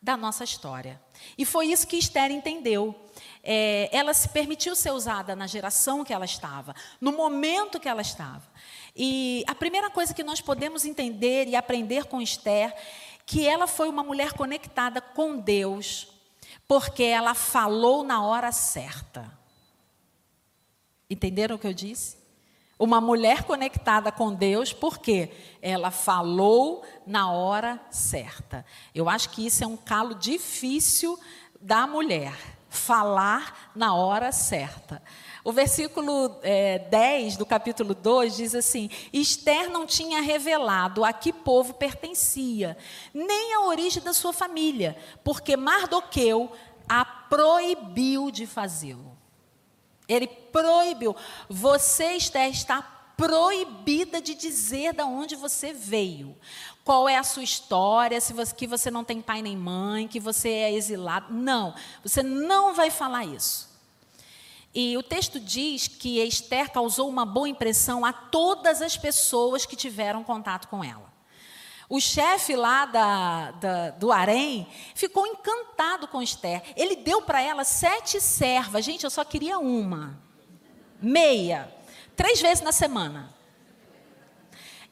[0.00, 1.00] da nossa história.
[1.36, 2.94] E foi isso que Esther entendeu.
[3.42, 8.02] É, ela se permitiu ser usada na geração que ela estava, no momento que ela
[8.02, 8.42] estava.
[8.94, 12.74] E a primeira coisa que nós podemos entender e aprender com Esther,
[13.24, 16.08] que ela foi uma mulher conectada com Deus,
[16.66, 19.30] porque ela falou na hora certa.
[21.10, 22.18] Entenderam o que eu disse?
[22.78, 28.64] Uma mulher conectada com Deus, porque ela falou na hora certa.
[28.94, 31.18] Eu acho que isso é um calo difícil
[31.60, 35.02] da mulher, falar na hora certa.
[35.44, 41.32] O versículo é, 10 do capítulo 2 diz assim: Esther não tinha revelado a que
[41.32, 42.76] povo pertencia,
[43.14, 46.52] nem a origem da sua família, porque Mardoqueu
[46.88, 49.16] a proibiu de fazê-lo.
[50.08, 51.14] Ele proibiu.
[51.48, 52.82] Você, Esther, está
[53.16, 56.36] proibida de dizer de onde você veio.
[56.88, 60.18] Qual é a sua história, se você, que você não tem pai nem mãe, que
[60.18, 61.30] você é exilado.
[61.34, 63.68] Não, você não vai falar isso.
[64.74, 69.76] E o texto diz que Esther causou uma boa impressão a todas as pessoas que
[69.76, 71.12] tiveram contato com ela.
[71.90, 76.62] O chefe lá da, da, do harém ficou encantado com Esther.
[76.74, 78.82] Ele deu para ela sete servas.
[78.82, 80.18] Gente, eu só queria uma.
[81.02, 81.70] Meia.
[82.16, 83.36] Três vezes na semana.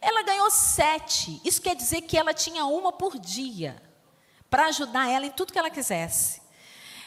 [0.01, 1.41] Ela ganhou sete.
[1.45, 3.83] Isso quer dizer que ela tinha uma por dia.
[4.49, 6.47] Para ajudar ela em tudo que ela quisesse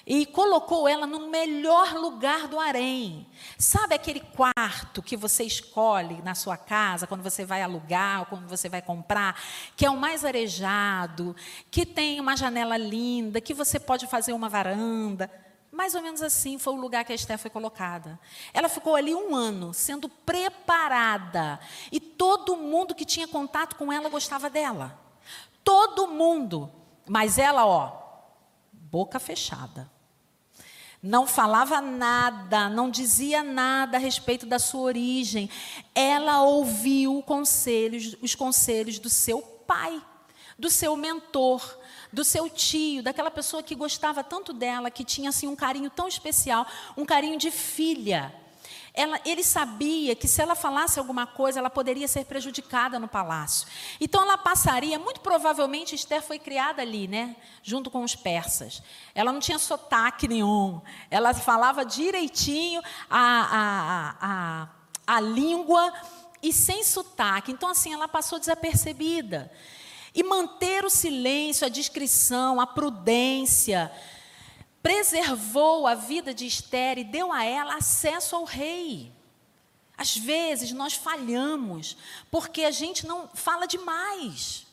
[0.10, 3.28] e colocou ela no melhor lugar do harém.
[3.60, 8.48] Sabe aquele quarto que você escolhe na sua casa, quando você vai alugar, ou quando
[8.48, 9.40] você vai comprar,
[9.76, 11.36] que é o mais arejado,
[11.70, 15.30] que tem uma janela linda, que você pode fazer uma varanda.
[15.80, 18.20] Mais ou menos assim foi o lugar que a Esther foi colocada.
[18.54, 21.58] Ela ficou ali um ano, sendo preparada.
[21.90, 25.00] E todo mundo que tinha contato com ela gostava dela.
[25.64, 26.70] Todo mundo.
[27.08, 27.94] Mas ela, ó,
[28.74, 29.90] boca fechada
[31.02, 35.50] não falava nada, não dizia nada a respeito da sua origem.
[35.96, 40.04] Ela ouviu conselhos, os conselhos do seu pai,
[40.58, 41.79] do seu mentor,
[42.12, 46.08] do seu tio, daquela pessoa que gostava tanto dela, que tinha assim um carinho tão
[46.08, 46.66] especial,
[46.98, 48.34] um carinho de filha.
[48.94, 53.68] Ela, ele sabia que se ela falasse alguma coisa, ela poderia ser prejudicada no palácio.
[54.02, 58.82] Então ela passaria, muito provavelmente Esther foi criada ali, né, junto com os persas.
[59.14, 60.82] Ela não tinha sotaque nenhum.
[61.10, 65.94] Ela falava direitinho a, a, a, a língua
[66.42, 67.52] e sem sotaque.
[67.52, 69.52] Então assim, ela passou desapercebida.
[70.14, 73.92] E manter o silêncio, a discrição, a prudência,
[74.82, 79.12] preservou a vida de Esther e deu a ela acesso ao rei.
[79.98, 81.98] Às vezes nós falhamos
[82.32, 84.66] porque a gente não fala demais.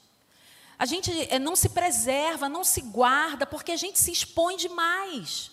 [0.79, 5.51] A gente eh, não se preserva, não se guarda, porque a gente se expõe demais.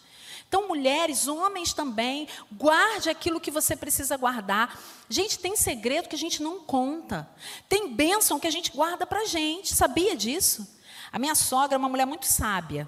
[0.54, 4.80] Então, mulheres, homens também, guarde aquilo que você precisa guardar.
[5.10, 7.28] Gente, tem segredo que a gente não conta.
[7.68, 9.74] Tem bênção que a gente guarda para a gente.
[9.74, 10.80] Sabia disso?
[11.12, 12.88] A minha sogra é uma mulher muito sábia.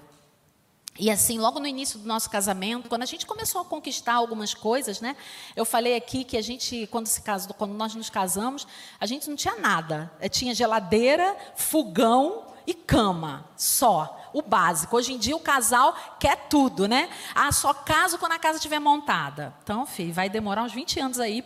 [0.96, 4.54] E assim, logo no início do nosso casamento, quando a gente começou a conquistar algumas
[4.54, 5.16] coisas, né?
[5.56, 8.64] Eu falei aqui que a gente, quando se casou, quando nós nos casamos,
[9.00, 10.08] a gente não tinha nada.
[10.30, 14.96] Tinha geladeira, fogão e cama, só, o básico.
[14.96, 17.08] Hoje em dia o casal quer tudo, né?
[17.34, 19.54] Ah, só caso quando a casa estiver montada.
[19.62, 21.42] Então, filho, vai demorar uns 20 anos aí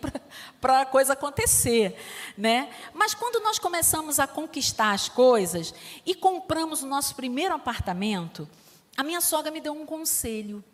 [0.60, 1.96] para a coisa acontecer,
[2.36, 2.70] né?
[2.94, 5.74] Mas quando nós começamos a conquistar as coisas
[6.06, 8.48] e compramos o nosso primeiro apartamento,
[8.96, 10.64] a minha sogra me deu um conselho.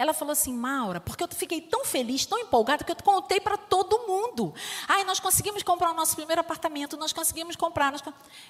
[0.00, 3.58] Ela falou assim, Maura, porque eu fiquei tão feliz, tão empolgada, que eu contei para
[3.58, 4.54] todo mundo.
[4.88, 7.92] Ai, nós conseguimos comprar o nosso primeiro apartamento, nós conseguimos comprar.
[7.92, 8.02] Nós...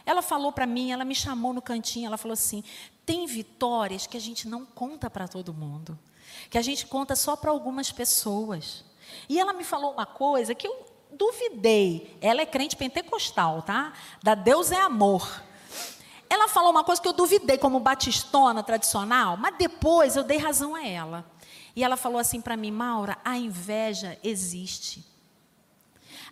[0.07, 2.63] Ela falou para mim, ela me chamou no cantinho, ela falou assim:
[3.05, 5.99] tem vitórias que a gente não conta para todo mundo,
[6.49, 8.85] que a gente conta só para algumas pessoas.
[9.29, 12.17] E ela me falou uma coisa que eu duvidei.
[12.21, 13.93] Ela é crente pentecostal, tá?
[14.23, 15.43] Da Deus é amor.
[16.29, 20.77] Ela falou uma coisa que eu duvidei como batistona tradicional, mas depois eu dei razão
[20.77, 21.40] a ela.
[21.75, 25.05] E ela falou assim para mim, Maura, a inveja existe.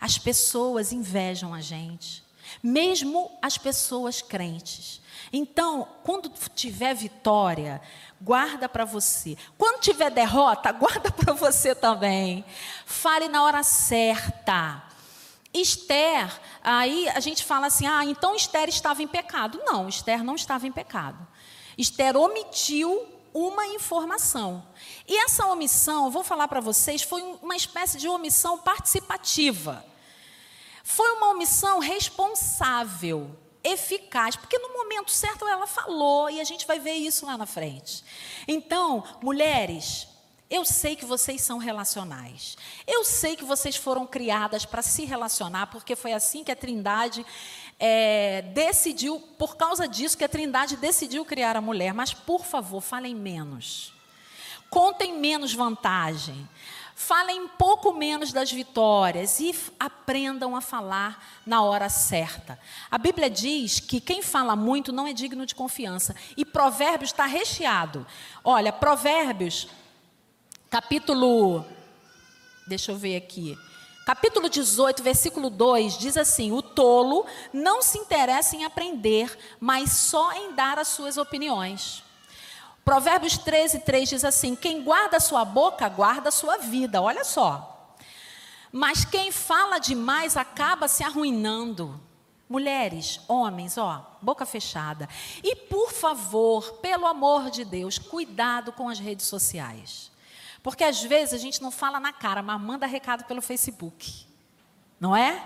[0.01, 2.25] As pessoas invejam a gente,
[2.63, 5.01] mesmo as pessoas crentes.
[5.33, 7.81] Então, quando tiver vitória,
[8.21, 9.37] guarda para você.
[9.57, 12.45] Quando tiver derrota, guarda para você também.
[12.87, 14.85] Fale na hora certa.
[15.53, 16.31] Esther,
[16.63, 19.61] aí a gente fala assim: ah, então Esther estava em pecado.
[19.65, 21.27] Não, Esther não estava em pecado.
[21.77, 24.67] Esther omitiu uma informação.
[25.07, 29.85] E essa omissão, vou falar para vocês, foi uma espécie de omissão participativa.
[30.83, 33.31] Foi uma omissão responsável,
[33.63, 37.47] eficaz, porque no momento certo ela falou e a gente vai ver isso lá na
[37.47, 38.05] frente.
[38.47, 40.09] Então, mulheres,
[40.51, 42.57] eu sei que vocês são relacionais.
[42.87, 47.25] Eu sei que vocês foram criadas para se relacionar, porque foi assim que a Trindade
[47.79, 51.95] é, decidiu, por causa disso que a Trindade decidiu criar a mulher.
[51.95, 53.93] Mas, por favor, falem menos.
[54.69, 56.49] Contem menos vantagem.
[56.95, 62.59] falem pouco menos das vitórias e aprendam a falar na hora certa.
[62.91, 66.17] A Bíblia diz que quem fala muito não é digno de confiança.
[66.37, 68.05] E Provérbios está recheado.
[68.43, 69.69] Olha, Provérbios,
[70.69, 71.65] capítulo.
[72.67, 73.57] Deixa eu ver aqui.
[74.09, 80.33] Capítulo 18, versículo 2 diz assim: O tolo não se interessa em aprender, mas só
[80.33, 82.03] em dar as suas opiniões.
[82.83, 87.03] Provérbios 13, 3 diz assim: Quem guarda sua boca, guarda a sua vida.
[87.03, 87.95] Olha só.
[88.73, 92.01] Mas quem fala demais acaba se arruinando.
[92.49, 95.07] Mulheres, homens, ó, boca fechada.
[95.45, 100.11] E por favor, pelo amor de Deus, cuidado com as redes sociais.
[100.63, 104.27] Porque às vezes a gente não fala na cara, mas manda recado pelo Facebook.
[105.01, 105.43] Não é?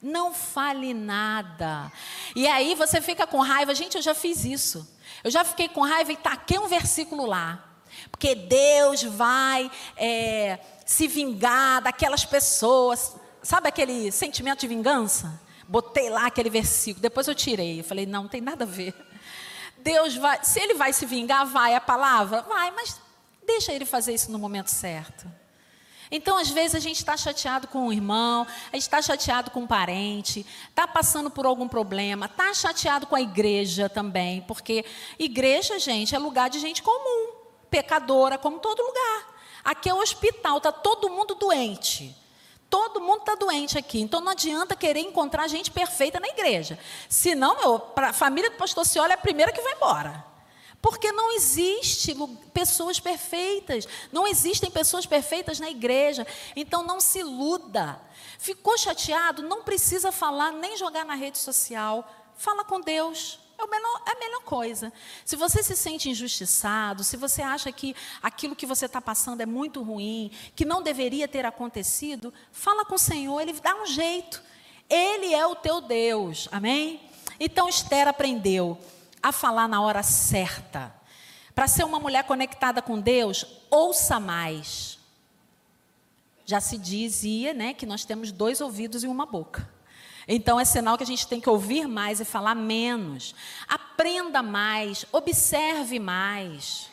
[0.00, 1.90] Não fale nada.
[2.36, 3.74] E aí você fica com raiva.
[3.74, 4.88] Gente, eu já fiz isso.
[5.24, 7.64] Eu já fiquei com raiva e taquei um versículo lá.
[8.10, 13.16] Porque Deus vai é, se vingar daquelas pessoas.
[13.42, 15.40] Sabe aquele sentimento de vingança?
[15.66, 17.02] Botei lá aquele versículo.
[17.02, 17.80] Depois eu tirei.
[17.80, 18.94] Eu falei, não, não tem nada a ver.
[19.78, 20.44] Deus vai.
[20.44, 22.42] Se ele vai se vingar, vai a palavra?
[22.42, 23.00] Vai, mas
[23.48, 25.26] deixa ele fazer isso no momento certo.
[26.10, 29.60] Então, às vezes, a gente está chateado com um irmão, a gente está chateado com
[29.60, 34.84] um parente, está passando por algum problema, está chateado com a igreja também, porque
[35.18, 37.32] igreja, gente, é lugar de gente comum,
[37.70, 39.38] pecadora, como todo lugar.
[39.64, 42.14] Aqui é o hospital, está todo mundo doente.
[42.70, 46.78] Todo mundo está doente aqui, então não adianta querer encontrar gente perfeita na igreja.
[47.08, 50.24] Senão, a família do pastor Ciola é a primeira que vai embora.
[50.80, 52.14] Porque não existe
[52.54, 56.26] pessoas perfeitas, não existem pessoas perfeitas na igreja.
[56.54, 58.00] Então não se iluda.
[58.38, 59.42] Ficou chateado?
[59.42, 62.08] Não precisa falar nem jogar na rede social.
[62.36, 63.40] Fala com Deus.
[63.58, 64.92] É, menor, é a melhor coisa.
[65.24, 69.46] Se você se sente injustiçado, se você acha que aquilo que você está passando é
[69.46, 74.40] muito ruim, que não deveria ter acontecido, fala com o Senhor, Ele dá um jeito.
[74.88, 76.48] Ele é o teu Deus.
[76.52, 77.00] Amém?
[77.40, 78.78] Então Esther aprendeu
[79.28, 80.94] a falar na hora certa.
[81.54, 84.98] Para ser uma mulher conectada com Deus, ouça mais.
[86.46, 89.68] Já se dizia né, que nós temos dois ouvidos e uma boca.
[90.26, 93.34] Então é sinal que a gente tem que ouvir mais e falar menos.
[93.66, 96.87] Aprenda mais, observe mais.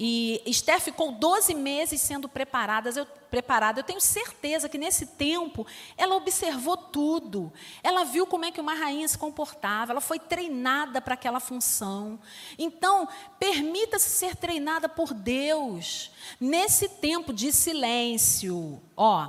[0.00, 2.88] E Esther ficou 12 meses sendo preparada.
[2.90, 3.80] Eu, preparada.
[3.80, 7.52] Eu tenho certeza que nesse tempo ela observou tudo.
[7.82, 9.90] Ela viu como é que uma rainha se comportava.
[9.90, 12.20] Ela foi treinada para aquela função.
[12.56, 13.08] Então,
[13.40, 16.12] permita-se ser treinada por Deus.
[16.40, 18.80] Nesse tempo de silêncio.
[18.96, 19.28] Ó,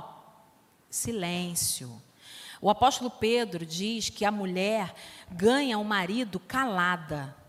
[0.88, 2.00] silêncio.
[2.60, 4.94] O apóstolo Pedro diz que a mulher
[5.32, 7.39] ganha o marido calada.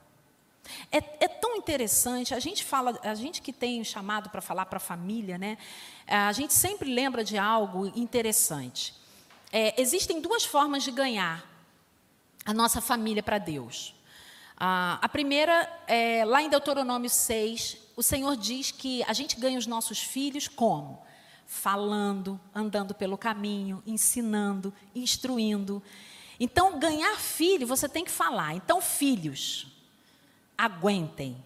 [0.92, 4.78] É, é, tão interessante, a gente fala, a gente que tem chamado para falar para
[4.78, 5.58] a família, né?
[6.08, 8.94] A gente sempre lembra de algo interessante.
[9.52, 11.46] É, existem duas formas de ganhar
[12.46, 13.94] a nossa família para Deus.
[14.58, 19.58] Ah, a primeira, é, lá em Deuteronômio 6, o Senhor diz que a gente ganha
[19.58, 21.02] os nossos filhos como?
[21.46, 25.82] Falando, andando pelo caminho, ensinando, instruindo.
[26.40, 28.56] Então, ganhar filho, você tem que falar.
[28.56, 29.68] Então, filhos,
[30.66, 31.44] aguentem.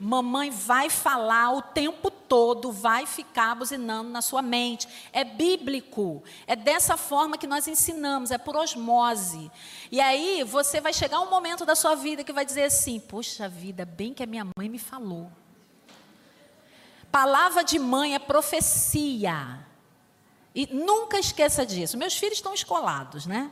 [0.00, 4.86] Mamãe vai falar o tempo todo, vai ficar buzinando na sua mente.
[5.12, 6.22] É bíblico.
[6.46, 9.50] É dessa forma que nós ensinamos, é por osmose.
[9.90, 13.48] E aí você vai chegar um momento da sua vida que vai dizer assim: Poxa
[13.48, 15.32] vida, bem que a minha mãe me falou.
[17.10, 19.66] Palavra de mãe é profecia.
[20.54, 21.98] E nunca esqueça disso.
[21.98, 23.50] Meus filhos estão escolados, né?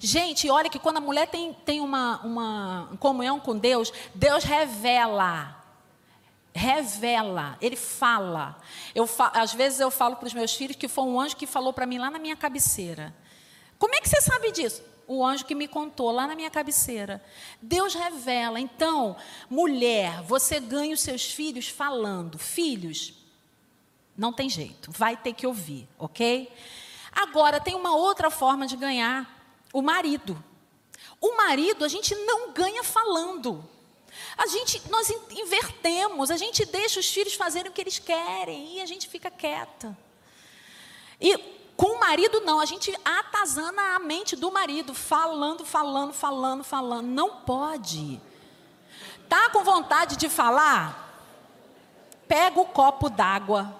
[0.00, 5.62] Gente, olha que quando a mulher tem, tem uma, uma comunhão com Deus, Deus revela.
[6.54, 8.56] Revela, Ele fala.
[8.94, 11.72] Eu, às vezes eu falo para os meus filhos que foi um anjo que falou
[11.72, 13.14] para mim lá na minha cabeceira.
[13.78, 14.82] Como é que você sabe disso?
[15.06, 17.22] O anjo que me contou lá na minha cabeceira.
[17.60, 18.58] Deus revela.
[18.58, 19.16] Então,
[19.50, 22.38] mulher, você ganha os seus filhos falando.
[22.38, 23.14] Filhos,
[24.16, 26.50] não tem jeito, vai ter que ouvir, ok?
[27.12, 29.33] Agora, tem uma outra forma de ganhar
[29.74, 30.42] o marido.
[31.20, 33.68] O marido a gente não ganha falando.
[34.38, 38.80] A gente, nós invertemos, a gente deixa os filhos fazerem o que eles querem e
[38.80, 39.98] a gente fica quieta.
[41.20, 41.36] E
[41.76, 47.06] com o marido não, a gente atazana a mente do marido, falando, falando, falando, falando.
[47.06, 48.20] Não pode.
[49.28, 51.02] Tá com vontade de falar?
[52.28, 53.74] Pega o copo d'água,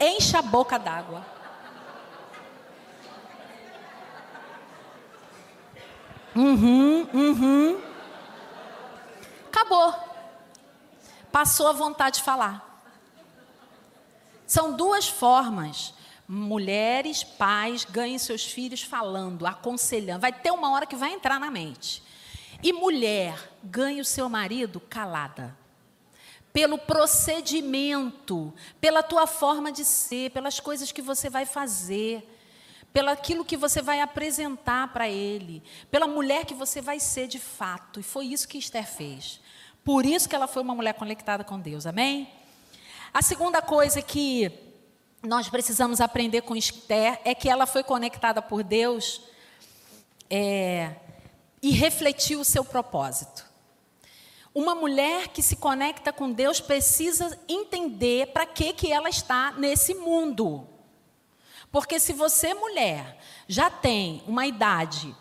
[0.00, 1.35] enche a boca d'água.
[6.36, 7.80] Uhum, uhum.
[9.46, 9.94] Acabou.
[11.32, 12.84] Passou a vontade de falar.
[14.46, 15.94] São duas formas.
[16.28, 20.20] Mulheres, pais, ganhem seus filhos falando, aconselhando.
[20.20, 22.02] Vai ter uma hora que vai entrar na mente.
[22.62, 25.56] E mulher, ganhe o seu marido calada.
[26.52, 32.35] Pelo procedimento, pela tua forma de ser, pelas coisas que você vai fazer,
[32.96, 37.38] pelo aquilo que você vai apresentar para ele, pela mulher que você vai ser de
[37.38, 38.00] fato.
[38.00, 39.38] E foi isso que Esther fez.
[39.84, 41.84] Por isso que ela foi uma mulher conectada com Deus.
[41.84, 42.26] Amém?
[43.12, 44.50] A segunda coisa que
[45.22, 49.20] nós precisamos aprender com Esther é que ela foi conectada por Deus
[50.30, 50.94] é,
[51.60, 53.44] e refletiu o seu propósito.
[54.54, 59.92] Uma mulher que se conecta com Deus precisa entender para que, que ela está nesse
[59.92, 60.75] mundo.
[61.76, 65.14] Porque se você, mulher, já tem uma idade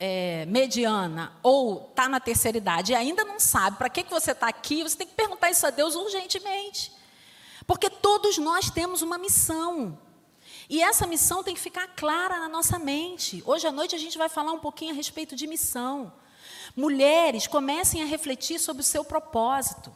[0.00, 4.32] é, mediana ou está na terceira idade e ainda não sabe para que, que você
[4.32, 6.90] está aqui, você tem que perguntar isso a Deus urgentemente.
[7.66, 9.98] Porque todos nós temos uma missão.
[10.66, 13.42] E essa missão tem que ficar clara na nossa mente.
[13.44, 16.10] Hoje à noite a gente vai falar um pouquinho a respeito de missão.
[16.74, 19.92] Mulheres, comecem a refletir sobre o seu propósito.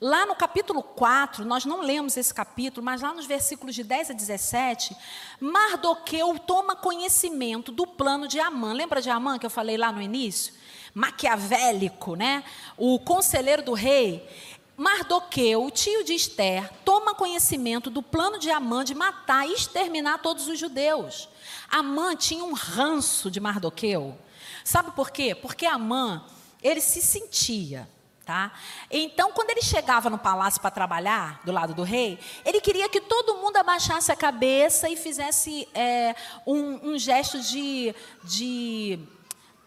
[0.00, 4.10] Lá no capítulo 4, nós não lemos esse capítulo, mas lá nos versículos de 10
[4.10, 4.96] a 17,
[5.40, 8.72] Mardoqueu toma conhecimento do plano de Amã.
[8.72, 10.52] Lembra de Amã que eu falei lá no início?
[10.92, 12.42] Maquiavélico, né?
[12.76, 14.28] O conselheiro do rei.
[14.76, 20.48] Mardoqueu, tio de Esther, toma conhecimento do plano de Amã de matar e exterminar todos
[20.48, 21.28] os judeus.
[21.70, 24.18] Amã tinha um ranço de Mardoqueu.
[24.64, 25.32] Sabe por quê?
[25.32, 26.24] Porque Amã,
[26.60, 27.88] ele se sentia,
[28.24, 28.52] tá?
[28.90, 33.00] Então, quando ele chegava no palácio para trabalhar, do lado do rei, ele queria que
[33.00, 36.14] todo mundo abaixasse a cabeça e fizesse é,
[36.46, 38.98] um, um gesto de, de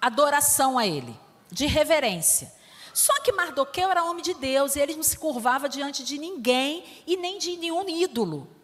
[0.01, 1.18] adoração a ele,
[1.51, 2.51] de reverência.
[2.93, 6.84] Só que Mardoqueu era homem de Deus e ele não se curvava diante de ninguém
[7.05, 8.57] e nem de nenhum ídolo.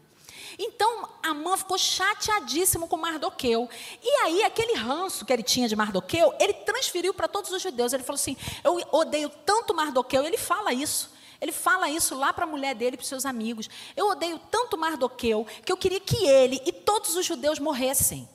[0.57, 3.69] Então, Amã ficou chateadíssimo com Mardoqueu.
[4.01, 7.93] E aí, aquele ranço que ele tinha de Mardoqueu, ele transferiu para todos os judeus.
[7.93, 10.25] Ele falou assim: Eu odeio tanto Mardoqueu.
[10.25, 11.11] Ele fala isso.
[11.41, 13.69] Ele fala isso lá para a mulher dele, para os seus amigos.
[13.97, 18.29] Eu odeio tanto Mardoqueu que eu queria que ele e todos os judeus morressem.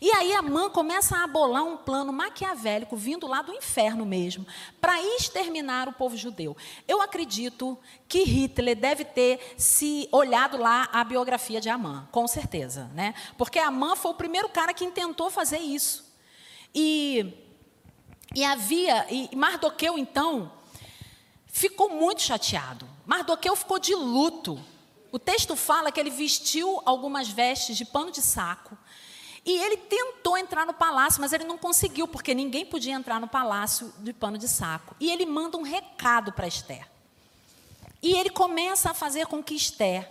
[0.00, 4.46] E aí a mãe começa a bolar um plano maquiavélico, vindo lá do inferno mesmo,
[4.80, 6.56] para exterminar o povo judeu.
[6.86, 7.78] Eu acredito
[8.08, 13.14] que Hitler deve ter se olhado lá a biografia de Amã, com certeza, né?
[13.36, 16.12] Porque Amã foi o primeiro cara que tentou fazer isso.
[16.74, 17.32] E,
[18.34, 20.52] e havia, e Mardoqueu então
[21.46, 22.88] ficou muito chateado.
[23.06, 24.58] Mardoqueu ficou de luto.
[25.10, 28.76] O texto fala que ele vestiu algumas vestes de pano de saco
[29.44, 33.26] e ele tentou entrar no palácio, mas ele não conseguiu, porque ninguém podia entrar no
[33.26, 34.94] palácio de pano de saco.
[35.00, 36.86] E ele manda um recado para Esther.
[38.00, 40.08] E ele começa a fazer com que Esther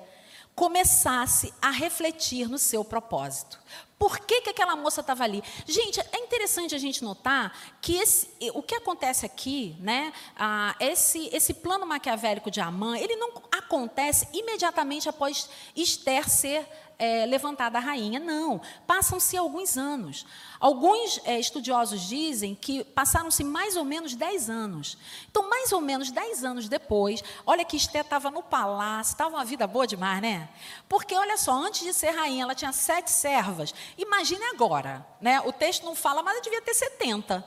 [0.54, 3.58] começasse a refletir no seu propósito.
[4.02, 5.44] Por que, que aquela moça estava ali?
[5.64, 11.30] Gente, é interessante a gente notar que esse, o que acontece aqui, né, ah, esse,
[11.32, 16.68] esse plano maquiavélico de Amã, ele não acontece imediatamente após Esther ser
[17.02, 18.20] é, levantada a rainha.
[18.20, 20.24] Não, passam-se alguns anos.
[20.60, 24.96] Alguns é, estudiosos dizem que passaram-se mais ou menos 10 anos.
[25.28, 29.44] Então, mais ou menos 10 anos depois, olha que Esté estava no palácio, estava uma
[29.44, 30.48] vida boa demais, né?
[30.88, 33.74] Porque, olha só, antes de ser rainha, ela tinha sete servas.
[33.98, 35.42] Imagine agora, né?
[35.42, 37.44] O texto não fala, mas devia ter 70,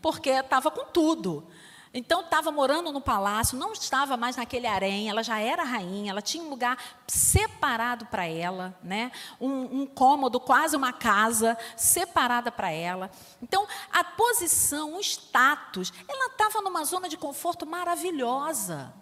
[0.00, 1.46] porque estava com tudo.
[1.92, 6.20] Então estava morando no palácio, não estava mais naquele harém, ela já era rainha, ela
[6.20, 6.76] tinha um lugar
[7.06, 9.10] separado para ela, né?
[9.40, 13.10] Um, um, cômodo, quase uma casa separada para ela.
[13.42, 18.92] Então a posição, o status, ela estava numa zona de conforto maravilhosa,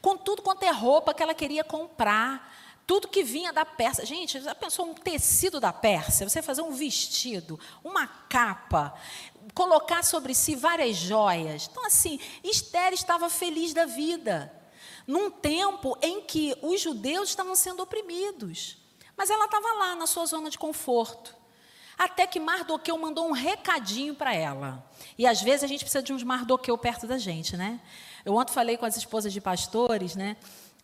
[0.00, 2.52] com tudo quanto é roupa que ela queria comprar.
[2.86, 4.06] Tudo que vinha da Pérsia.
[4.06, 6.28] Gente, já pensou um tecido da Pérsia?
[6.28, 8.94] Você fazer um vestido, uma capa,
[9.54, 11.68] colocar sobre si várias joias.
[11.70, 14.52] Então, assim, Esther estava feliz da vida,
[15.06, 18.76] num tempo em que os judeus estavam sendo oprimidos.
[19.16, 21.34] Mas ela estava lá, na sua zona de conforto.
[21.98, 24.84] Até que Mardoqueu mandou um recadinho para ela.
[25.16, 27.80] E às vezes a gente precisa de uns Mardoqueu perto da gente, né?
[28.24, 30.36] Eu ontem falei com as esposas de pastores, né?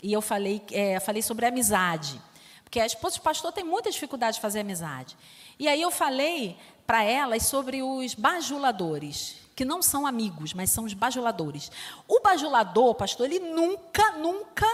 [0.03, 2.20] E eu falei, é, falei sobre amizade.
[2.64, 5.16] Porque a esposa de pastor tem muita dificuldade de fazer amizade.
[5.59, 10.84] E aí eu falei para elas sobre os bajuladores, que não são amigos, mas são
[10.84, 11.70] os bajuladores.
[12.09, 14.66] O bajulador, pastor, ele nunca, nunca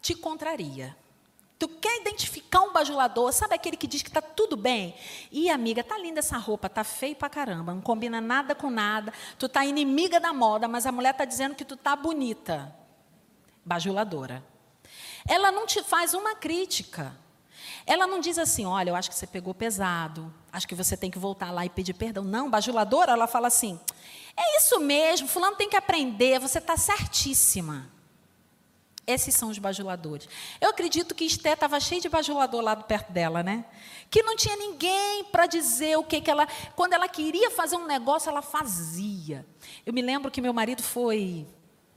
[0.00, 0.96] te contraria.
[1.58, 4.94] Tu quer identificar um bajulador, sabe aquele que diz que está tudo bem?
[5.30, 9.12] E amiga, tá linda essa roupa, tá feio pra caramba, não combina nada com nada.
[9.38, 12.74] Tu tá inimiga da moda, mas a mulher tá dizendo que tu tá bonita.
[13.64, 14.51] Bajuladora.
[15.26, 17.16] Ela não te faz uma crítica.
[17.86, 21.10] Ela não diz assim, olha, eu acho que você pegou pesado, acho que você tem
[21.10, 22.22] que voltar lá e pedir perdão.
[22.22, 23.78] Não, bajuladora, ela fala assim,
[24.36, 27.90] é isso mesmo, fulano tem que aprender, você está certíssima.
[29.04, 30.28] Esses são os bajuladores.
[30.60, 33.64] Eu acredito que Esté estava cheio de bajulador lá perto dela, né?
[34.08, 36.46] Que não tinha ninguém para dizer o que, que ela.
[36.76, 39.44] Quando ela queria fazer um negócio, ela fazia.
[39.84, 41.44] Eu me lembro que meu marido foi,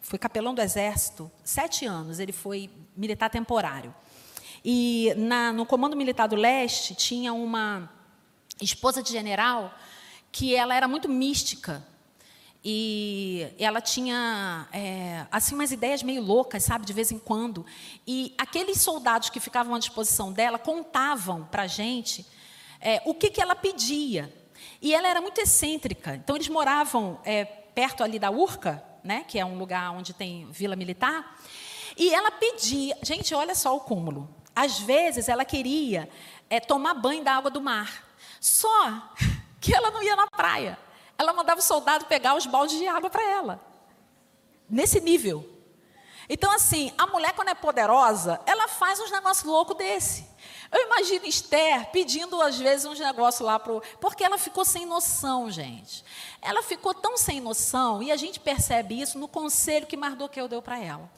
[0.06, 3.94] foi capelão do exército, sete anos, ele foi militar temporário.
[4.64, 7.92] E na, no Comando Militar do Leste tinha uma
[8.62, 9.74] esposa de general
[10.32, 11.84] que ela era muito mística.
[12.64, 17.66] E ela tinha é, assim umas ideias meio loucas, sabe, de vez em quando.
[18.06, 22.24] E aqueles soldados que ficavam à disposição dela contavam para a gente
[22.80, 24.32] é, o que, que ela pedia.
[24.80, 26.16] E ela era muito excêntrica.
[26.16, 30.48] Então eles moravam é, perto ali da Urca, né, que é um lugar onde tem
[30.52, 31.38] vila militar.
[31.96, 34.28] E ela pedia, gente, olha só o cúmulo.
[34.56, 36.10] Às vezes ela queria
[36.50, 38.04] é, tomar banho da água do mar.
[38.42, 39.14] Só
[39.62, 40.78] que ela não ia na praia.
[41.18, 43.62] Ela mandava o soldado pegar os baldes de água para ela.
[44.68, 45.48] Nesse nível.
[46.28, 50.28] Então, assim, a mulher, quando é poderosa, ela faz uns negócios loucos desse.
[50.76, 53.82] Eu imagino Esther pedindo, às vezes, uns negócios lá para o.
[54.02, 56.04] Porque ela ficou sem noção, gente.
[56.42, 60.62] Ela ficou tão sem noção, e a gente percebe isso no conselho que Mardoqueu deu
[60.62, 61.10] para ela.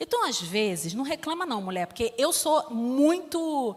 [0.00, 3.76] Então, às vezes, não reclama, não, mulher, porque eu sou muito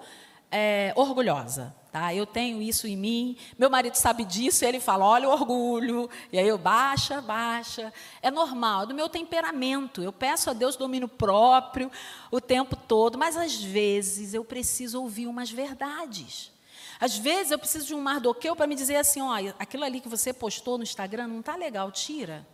[0.52, 1.76] é, orgulhosa.
[1.98, 2.14] Tá?
[2.14, 6.08] Eu tenho isso em mim, meu marido sabe disso, e ele fala: olha o orgulho,
[6.32, 7.92] e aí eu baixa, baixa.
[8.22, 10.04] É normal, é do meu temperamento.
[10.04, 11.92] Eu peço a Deus domínio próprio
[12.30, 16.52] o tempo todo, mas às vezes eu preciso ouvir umas verdades.
[17.00, 20.08] Às vezes eu preciso de um mardoqueu para me dizer assim: olha, aquilo ali que
[20.08, 22.46] você postou no Instagram não está legal, tira.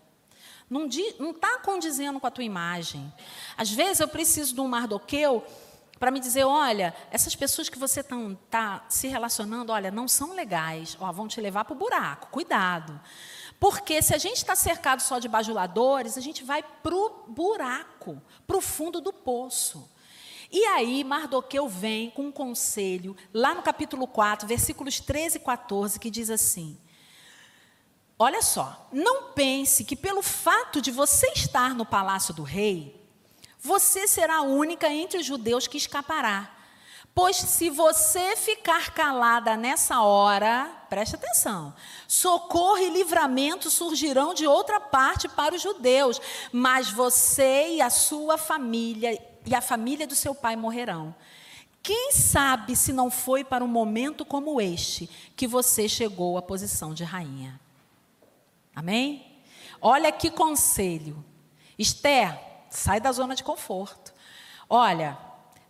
[0.70, 3.14] Não está condizendo com a tua imagem.
[3.58, 5.46] Às vezes eu preciso de um mardoqueu
[6.04, 8.18] para me dizer, olha, essas pessoas que você está
[8.50, 13.00] tá se relacionando, olha, não são legais, ó, vão te levar para o buraco, cuidado.
[13.58, 18.22] Porque se a gente está cercado só de bajuladores, a gente vai para o buraco,
[18.46, 19.90] para o fundo do poço.
[20.52, 25.98] E aí Mardoqueu vem com um conselho, lá no capítulo 4, versículos 13 e 14,
[26.02, 26.78] que diz assim:
[28.20, 33.03] Olha só, não pense que pelo fato de você estar no palácio do rei,
[33.64, 36.52] você será a única entre os judeus que escapará.
[37.16, 41.74] Pois se você ficar calada nessa hora, preste atenção,
[42.08, 46.20] socorro e livramento surgirão de outra parte para os judeus,
[46.52, 51.16] mas você e a sua família e a família do seu pai morrerão.
[51.82, 56.94] Quem sabe se não foi para um momento como este que você chegou à posição
[56.94, 57.60] de rainha?
[58.76, 59.42] Amém?
[59.82, 61.24] Olha que conselho.
[61.78, 64.12] Esther, Sai da zona de conforto.
[64.68, 65.16] Olha,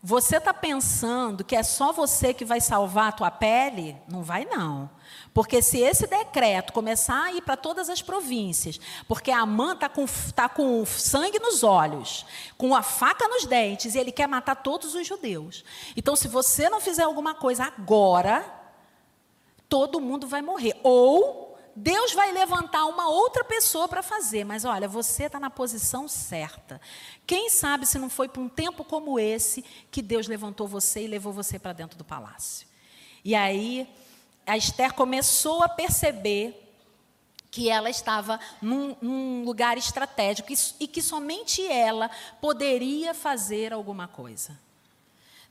[0.02, 3.98] você está pensando que é só você que vai salvar a tua pele?
[4.08, 4.90] Não vai, não.
[5.34, 9.90] Porque se esse decreto começar a ir para todas as províncias, porque a Amã está
[9.90, 12.26] com, tá com sangue nos olhos,
[12.58, 15.66] com a faca nos dentes, e ele quer matar todos os judeus.
[15.98, 18.46] Então, se você não fizer alguma coisa agora,
[19.68, 20.80] todo mundo vai morrer.
[20.84, 26.08] Ou Deus vai levantar uma outra pessoa para fazer, mas olha, você está na posição
[26.08, 26.80] certa.
[27.26, 31.08] Quem sabe se não foi para um tempo como esse que Deus levantou você e
[31.08, 32.68] levou você para dentro do palácio.
[33.26, 33.90] E aí,
[34.46, 36.60] a Esther começou a perceber
[37.50, 42.10] que ela estava num, num lugar estratégico e, e que somente ela
[42.42, 44.60] poderia fazer alguma coisa.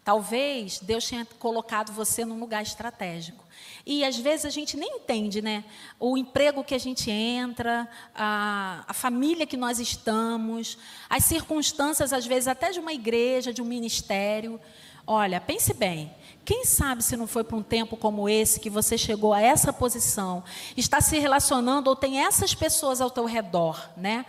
[0.05, 3.45] Talvez Deus tenha colocado você num lugar estratégico.
[3.87, 5.65] E às vezes a gente nem entende, né?
[5.99, 10.77] O emprego que a gente entra, a, a, família que nós estamos,
[11.09, 14.61] as circunstâncias, às vezes, até de uma igreja, de um ministério.
[15.07, 16.13] Olha, pense bem.
[16.45, 19.73] Quem sabe se não foi para um tempo como esse que você chegou a essa
[19.73, 20.43] posição,
[20.77, 24.27] está se relacionando ou tem essas pessoas ao teu redor, né?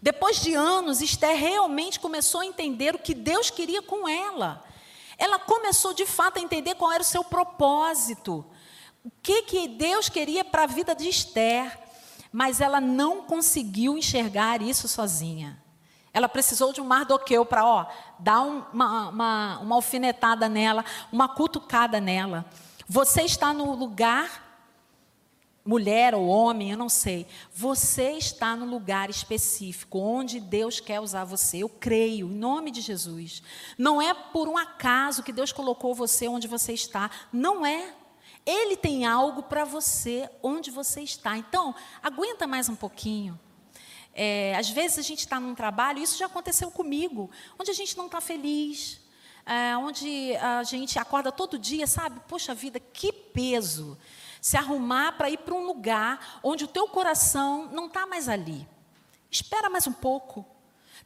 [0.00, 4.67] Depois de anos, Esther realmente começou a entender o que Deus queria com ela.
[5.18, 8.46] Ela começou de fato a entender qual era o seu propósito,
[9.04, 11.76] o que, que Deus queria para a vida de Esther,
[12.32, 15.60] mas ela não conseguiu enxergar isso sozinha.
[16.12, 17.86] Ela precisou de um Mardoqueu para, ó,
[18.18, 22.46] dar uma, uma, uma alfinetada nela, uma cutucada nela.
[22.88, 24.47] Você está no lugar
[25.68, 27.26] mulher ou homem, eu não sei.
[27.52, 31.58] Você está no lugar específico onde Deus quer usar você.
[31.58, 33.42] Eu creio, em nome de Jesus.
[33.76, 37.10] Não é por um acaso que Deus colocou você onde você está.
[37.30, 37.94] Não é.
[38.46, 41.36] Ele tem algo para você onde você está.
[41.36, 43.38] Então, aguenta mais um pouquinho.
[44.14, 47.94] É, às vezes a gente está num trabalho, isso já aconteceu comigo, onde a gente
[47.94, 49.02] não está feliz,
[49.44, 52.20] é, onde a gente acorda todo dia, sabe?
[52.26, 53.98] Poxa vida, que peso
[54.40, 58.66] se arrumar para ir para um lugar onde o teu coração não está mais ali.
[59.30, 60.46] Espera mais um pouco.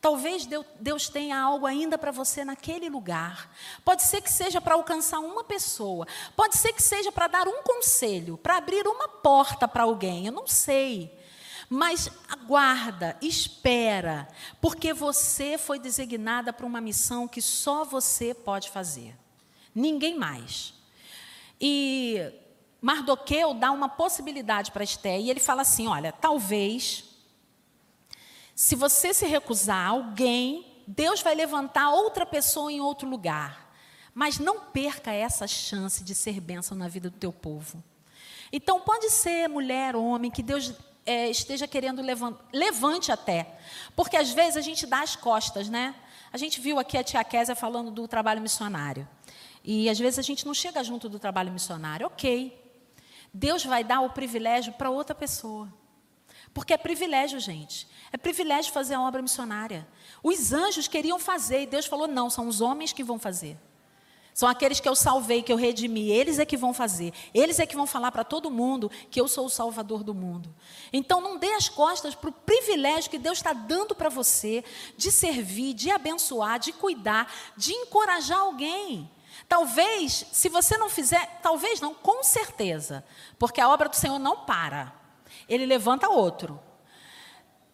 [0.01, 0.49] Talvez
[0.81, 3.55] Deus tenha algo ainda para você naquele lugar.
[3.85, 6.09] Pode ser que seja para alcançar uma pessoa.
[6.35, 10.27] Pode ser que seja para dar um conselho, para abrir uma porta para alguém.
[10.27, 11.17] Eu não sei.
[11.69, 14.29] Mas aguarda, espera,
[14.61, 19.17] porque você foi designada para uma missão que só você pode fazer.
[19.75, 20.75] Ninguém mais.
[21.61, 22.31] E
[22.83, 27.05] Mardoqueu dá uma possibilidade para Esté e ele fala assim: olha, talvez
[28.55, 33.73] se você se recusar alguém, Deus vai levantar outra pessoa em outro lugar.
[34.15, 37.83] Mas não perca essa chance de ser bênção na vida do teu povo.
[38.53, 40.75] Então, pode ser mulher, homem, que Deus
[41.07, 43.59] é, esteja querendo levantar, levante até.
[43.97, 45.95] Porque às vezes a gente dá as costas, né?
[46.31, 49.09] A gente viu aqui a tia Késia falando do trabalho missionário.
[49.65, 52.07] E às vezes a gente não chega junto do trabalho missionário.
[52.07, 52.62] Ok.
[53.33, 55.73] Deus vai dar o privilégio para outra pessoa.
[56.53, 57.89] Porque é privilégio, gente.
[58.13, 59.89] É privilégio fazer a obra missionária.
[60.23, 63.57] Os anjos queriam fazer e Deus falou: não, são os homens que vão fazer.
[64.35, 67.13] São aqueles que eu salvei, que eu redimi, eles é que vão fazer.
[67.35, 70.55] Eles é que vão falar para todo mundo que eu sou o salvador do mundo.
[70.91, 74.65] Então não dê as costas para o privilégio que Deus está dando para você
[74.97, 79.11] de servir, de abençoar, de cuidar, de encorajar alguém.
[79.53, 83.05] Talvez, se você não fizer, talvez não, com certeza,
[83.39, 84.95] porque a obra do Senhor não para.
[85.47, 86.59] Ele levanta outro.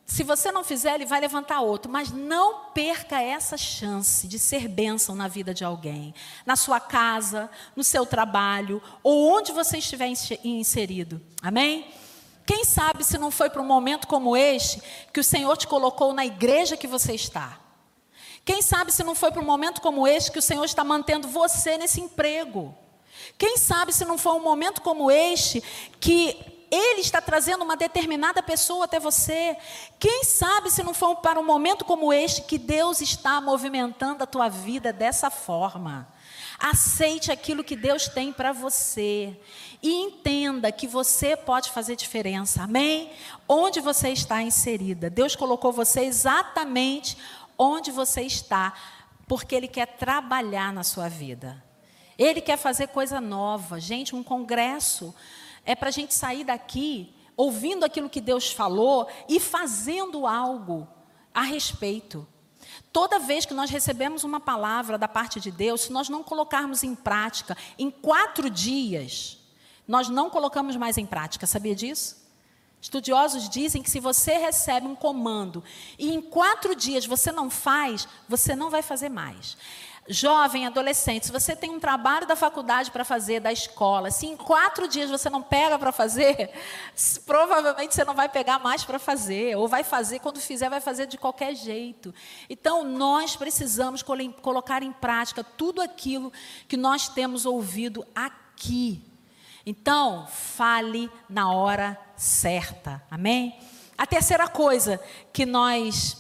[0.05, 4.67] Se você não fizer, ele vai levantar outro, mas não perca essa chance de ser
[4.67, 6.13] bênção na vida de alguém,
[6.45, 10.09] na sua casa, no seu trabalho, ou onde você estiver
[10.43, 11.23] inserido.
[11.41, 11.95] Amém?
[12.45, 16.13] Quem sabe se não foi para um momento como este que o Senhor te colocou
[16.13, 17.68] na igreja que você está?
[18.49, 21.29] Quem sabe se não foi para um momento como este que o Senhor está mantendo
[21.29, 22.75] você nesse emprego?
[23.37, 25.63] Quem sabe se não foi um momento como este
[26.01, 26.35] que
[26.71, 29.55] ele está trazendo uma determinada pessoa até você.
[29.99, 34.27] Quem sabe se não for para um momento como este que Deus está movimentando a
[34.27, 36.09] tua vida dessa forma.
[36.59, 39.39] Aceite aquilo que Deus tem para você
[39.83, 42.63] e entenda que você pode fazer diferença.
[42.63, 43.13] Amém?
[43.49, 45.09] Onde você está inserida.
[45.09, 47.17] Deus colocou você exatamente
[47.59, 48.73] onde você está,
[49.27, 51.63] porque ele quer trabalhar na sua vida.
[52.17, 53.81] Ele quer fazer coisa nova.
[53.81, 55.15] Gente, um congresso
[55.65, 60.89] é para a gente sair daqui ouvindo aquilo que Deus falou e fazendo algo
[61.33, 62.27] a respeito.
[62.93, 66.83] Toda vez que nós recebemos uma palavra da parte de Deus, se nós não colocarmos
[66.83, 69.39] em prática, em quatro dias,
[69.87, 72.28] nós não colocamos mais em prática, sabia disso?
[72.81, 75.65] Estudiosos dizem que se você recebe um comando
[75.99, 79.57] e em quatro dias você não faz, você não vai fazer mais.
[80.11, 84.39] Jovem, adolescente, se você tem um trabalho da faculdade para fazer, da escola, se em
[84.39, 86.51] quatro dias você não pega para fazer,
[87.27, 91.07] provavelmente você não vai pegar mais para fazer, ou vai fazer, quando fizer, vai fazer
[91.07, 92.15] de qualquer jeito.
[92.49, 96.33] Então, nós precisamos colocar em prática tudo aquilo
[96.67, 99.08] que nós temos ouvido aqui.
[99.71, 103.55] Então, fale na hora certa, amém?
[103.99, 104.99] A terceira coisa
[105.31, 106.17] que nós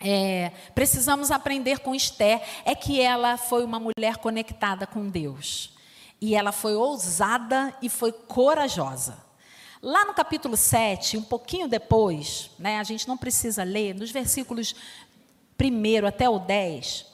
[0.00, 5.78] é, precisamos aprender com Esther é que ela foi uma mulher conectada com Deus.
[6.20, 9.16] E ela foi ousada e foi corajosa.
[9.80, 14.74] Lá no capítulo 7, um pouquinho depois, né, a gente não precisa ler, nos versículos
[15.56, 17.06] 1 até o 10,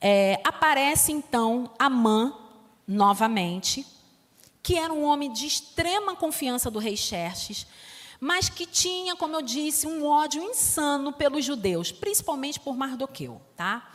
[0.00, 2.34] é, aparece então Amã
[2.88, 3.84] novamente,
[4.66, 7.68] que era um homem de extrema confiança do rei Xerxes,
[8.18, 13.88] mas que tinha, como eu disse, um ódio insano pelos judeus, principalmente por Mardoqueu, tá?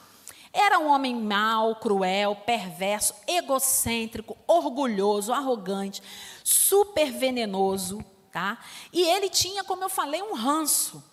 [0.53, 6.01] Era um homem mau, cruel, perverso, egocêntrico, orgulhoso, arrogante,
[6.41, 8.01] super venenoso,
[8.31, 8.57] tá?
[8.93, 11.03] E ele tinha, como eu falei, um ranço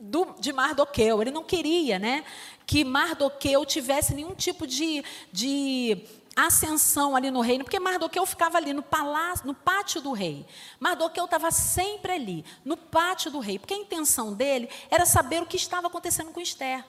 [0.00, 1.20] do, de Mardoqueu.
[1.20, 2.24] Ele não queria, né,
[2.66, 6.02] que Mardoqueu tivesse nenhum tipo de, de
[6.36, 10.46] ascensão ali no reino, porque Mardoqueu ficava ali no palácio, no pátio do rei.
[10.80, 15.46] Mardoqueu estava sempre ali, no pátio do rei, porque a intenção dele era saber o
[15.46, 16.84] que estava acontecendo com Esther.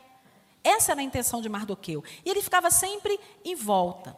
[0.64, 2.04] Essa era a intenção de Mardoqueu.
[2.26, 4.18] E ele ficava sempre em volta.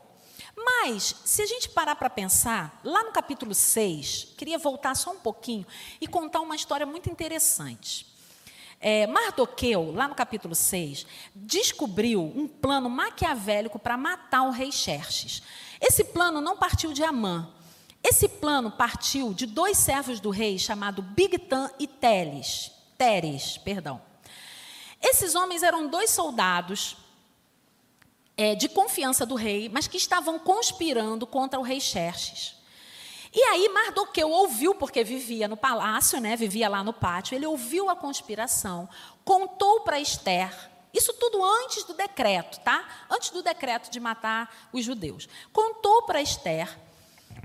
[0.55, 5.19] Mas, se a gente parar para pensar, lá no capítulo 6, queria voltar só um
[5.19, 5.67] pouquinho
[6.01, 8.06] e contar uma história muito interessante.
[8.79, 11.05] É, Mardoqueu, lá no capítulo 6,
[11.35, 15.41] descobriu um plano maquiavélico para matar o rei Xerxes.
[15.81, 17.51] Esse plano não partiu de Amã.
[18.03, 22.71] Esse plano partiu de dois servos do rei, chamados Bigtan e Teles.
[22.97, 24.01] Teres, perdão.
[25.01, 26.97] Esses homens eram dois soldados
[28.35, 32.56] é, de confiança do rei, mas que estavam conspirando contra o rei Xerxes.
[33.33, 37.89] E aí Mardoqueu ouviu, porque vivia no palácio, né, vivia lá no pátio, ele ouviu
[37.89, 38.87] a conspiração,
[39.23, 40.53] contou para Esther,
[40.93, 42.87] isso tudo antes do decreto, tá?
[43.09, 45.27] Antes do decreto de matar os judeus.
[45.51, 46.75] Contou para Esther,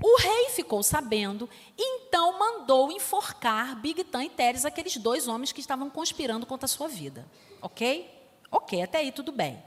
[0.01, 5.89] o rei ficou sabendo, então mandou enforcar Bigtan e Teres, aqueles dois homens que estavam
[5.89, 7.25] conspirando contra a sua vida.
[7.61, 8.09] Ok?
[8.51, 9.63] Ok, até aí tudo bem.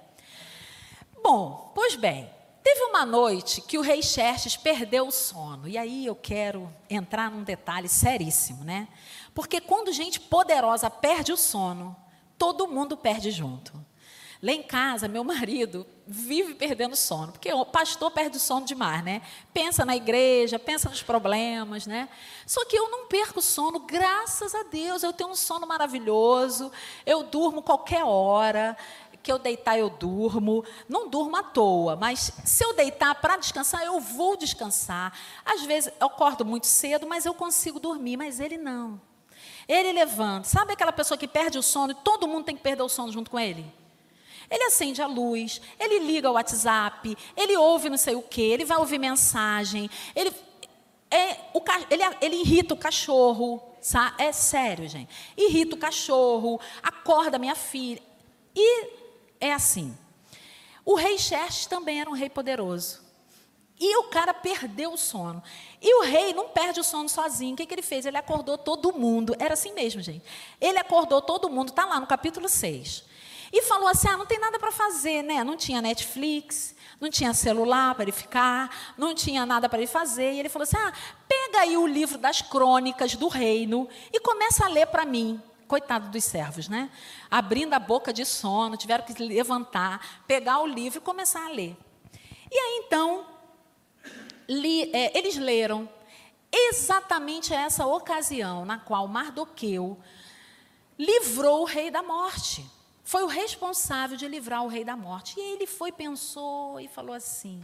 [1.23, 2.31] Bom, pois bem,
[2.67, 5.69] Teve uma noite que o rei Xerxes perdeu o sono.
[5.69, 8.89] E aí eu quero entrar num detalhe seríssimo, né?
[9.33, 11.95] Porque quando gente poderosa perde o sono,
[12.37, 13.73] todo mundo perde junto.
[14.43, 19.03] Lá em casa, meu marido vive perdendo sono, porque o pastor perde o sono demais,
[19.03, 19.23] né?
[19.53, 22.09] Pensa na igreja, pensa nos problemas, né?
[22.47, 25.03] Só que eu não perco sono, graças a Deus.
[25.03, 26.71] Eu tenho um sono maravilhoso,
[27.05, 28.77] eu durmo qualquer hora,
[29.27, 33.83] que eu deitar eu durmo, não durmo à toa, mas se eu deitar para descansar,
[33.83, 35.12] eu vou descansar.
[35.45, 39.01] Às vezes eu acordo muito cedo, mas eu consigo dormir, mas ele não.
[39.66, 40.47] Ele levanta.
[40.47, 43.11] Sabe aquela pessoa que perde o sono e todo mundo tem que perder o sono
[43.11, 43.66] junto com ele?
[44.49, 48.64] Ele acende a luz, ele liga o WhatsApp, ele ouve não sei o quê, ele
[48.64, 50.33] vai ouvir mensagem, ele,
[51.11, 51.61] é, o,
[51.91, 54.22] ele, ele irrita o cachorro, sabe?
[54.22, 55.12] é sério, gente.
[55.37, 58.01] Irrita o cachorro, acorda minha filha.
[58.55, 58.96] E
[59.41, 59.97] é assim.
[60.84, 63.05] O rei Xerxes também era um rei poderoso.
[63.78, 65.43] E o cara perdeu o sono.
[65.82, 67.53] E o rei não perde o sono sozinho.
[67.53, 68.07] O que, que ele fez?
[68.07, 69.37] Ele acordou todo mundo.
[69.39, 70.24] Era assim mesmo, gente.
[70.61, 73.05] Ele acordou todo mundo, está lá no capítulo 6.
[73.53, 75.45] E falou assim: ah, não tem nada para fazer, né?
[75.45, 80.32] Não tinha Netflix, não tinha celular para ele ficar, não tinha nada para ele fazer.
[80.32, 80.93] E ele falou assim: ah,
[81.28, 85.41] pega aí o livro das crônicas do reino e começa a ler para mim.
[85.67, 86.91] Coitado dos servos, né?
[87.31, 91.77] Abrindo a boca de sono, tiveram que levantar, pegar o livro e começar a ler.
[92.51, 93.27] E aí então,
[94.49, 95.89] li, é, eles leram
[96.53, 99.99] exatamente essa ocasião na qual Mardoqueu
[100.99, 102.64] livrou o rei da morte.
[103.05, 105.39] Foi o responsável de livrar o rei da morte.
[105.39, 107.62] E ele foi, pensou e falou assim: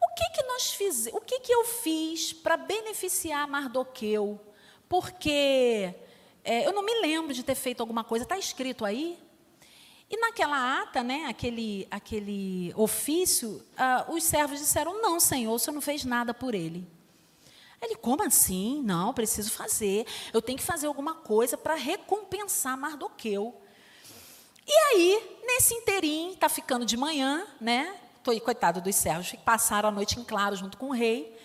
[0.00, 1.20] o que que nós fizemos?
[1.20, 4.40] O que que eu fiz para beneficiar Mardoqueu?
[4.88, 5.94] Porque
[6.48, 9.18] é, eu não me lembro de ter feito alguma coisa, está escrito aí?
[10.10, 15.74] E naquela ata, né, aquele, aquele ofício, uh, os servos disseram: Não, senhor, o senhor
[15.74, 16.88] não fez nada por ele.
[17.82, 18.82] Ele, como assim?
[18.82, 20.06] Não, preciso fazer.
[20.32, 23.54] Eu tenho que fazer alguma coisa para recompensar Mardoqueu.
[24.66, 27.94] E aí, nesse inteirinho, está ficando de manhã, né?
[28.22, 31.38] Tô, coitado dos servos, que passaram a noite em claro junto com o rei.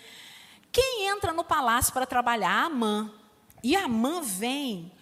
[0.72, 2.64] Quem entra no palácio para trabalhar?
[2.64, 3.12] Amã.
[3.64, 4.92] E Amã vem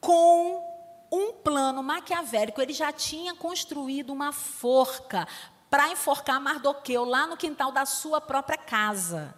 [0.00, 0.66] com
[1.12, 2.62] um plano maquiavélico.
[2.62, 5.28] Ele já tinha construído uma forca
[5.68, 9.36] para enforcar Mardoqueu lá no quintal da sua própria casa.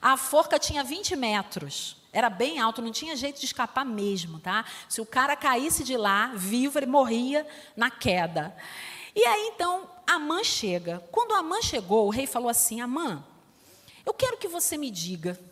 [0.00, 1.96] A forca tinha 20 metros.
[2.12, 4.64] Era bem alto, não tinha jeito de escapar mesmo, tá?
[4.88, 7.44] Se o cara caísse de lá, vivo, ele morria
[7.76, 8.56] na queda.
[9.12, 11.02] E aí então Amã chega.
[11.10, 13.24] Quando Amã chegou, o rei falou assim: Amã,
[14.06, 15.49] eu quero que você me diga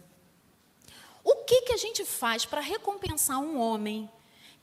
[1.30, 4.10] o que, que a gente faz para recompensar um homem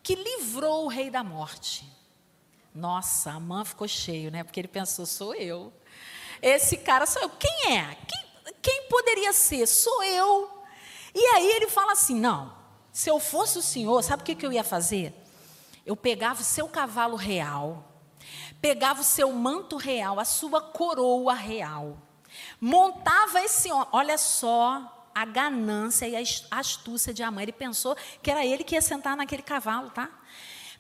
[0.02, 1.86] que livrou o rei da morte?
[2.74, 4.44] Nossa, a mãe ficou cheio, né?
[4.44, 5.72] Porque ele pensou, sou eu.
[6.42, 7.30] Esse cara sou eu.
[7.30, 7.96] Quem é?
[8.08, 9.68] Quem, quem poderia ser?
[9.68, 10.64] Sou eu.
[11.14, 12.52] E aí ele fala assim: não,
[12.92, 15.14] se eu fosse o senhor, sabe o que, que eu ia fazer?
[15.86, 17.86] Eu pegava o seu cavalo real,
[18.60, 21.96] pegava o seu manto real, a sua coroa real,
[22.60, 23.70] montava esse.
[23.92, 27.42] Olha só, a ganância e a astúcia de Amã.
[27.42, 30.10] Ele pensou que era ele que ia sentar naquele cavalo, tá?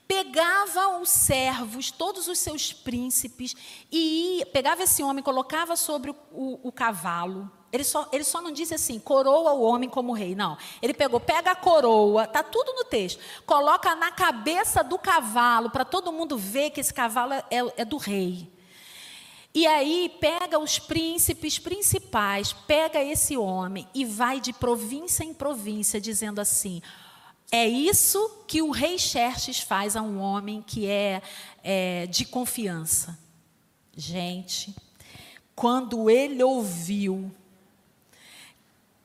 [0.05, 3.55] Pegava os servos, todos os seus príncipes,
[3.91, 7.49] e ia, pegava esse homem, colocava sobre o, o, o cavalo.
[7.71, 10.35] Ele só, ele só não disse assim, coroa o homem como rei.
[10.35, 10.57] Não.
[10.81, 15.83] Ele pegou, pega a coroa, está tudo no texto, coloca na cabeça do cavalo, para
[15.83, 18.54] todo mundo ver que esse cavalo é, é do rei.
[19.55, 26.01] E aí pega os príncipes principais, pega esse homem e vai de província em província
[26.01, 26.81] dizendo assim:
[27.49, 31.21] é isso que o rei Xerxes faz a um homem que é,
[31.63, 33.17] é de confiança.
[33.95, 34.75] Gente,
[35.55, 37.31] quando ele ouviu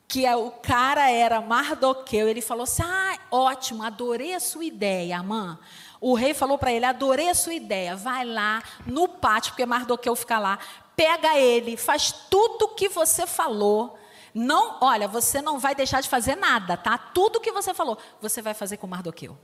[0.08, 5.60] que o cara era Mardoqueu, ele falou assim: ah, ótimo, adorei a sua ideia, Amã.
[6.00, 10.16] O rei falou para ele: adorei a sua ideia, vai lá no pátio, porque Mardoqueu
[10.16, 10.58] fica lá,
[10.96, 13.98] pega ele, faz tudo o que você falou.
[14.32, 16.96] Não, olha, você não vai deixar de fazer nada, tá?
[16.96, 19.36] Tudo o que você falou, você vai fazer com Mardoqueu.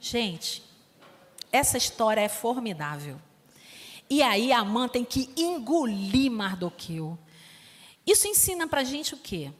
[0.00, 0.64] Gente,
[1.52, 3.20] essa história é formidável.
[4.08, 7.18] E aí Amã tem que engolir Mardoqueu.
[8.06, 9.52] Isso ensina para gente o quê?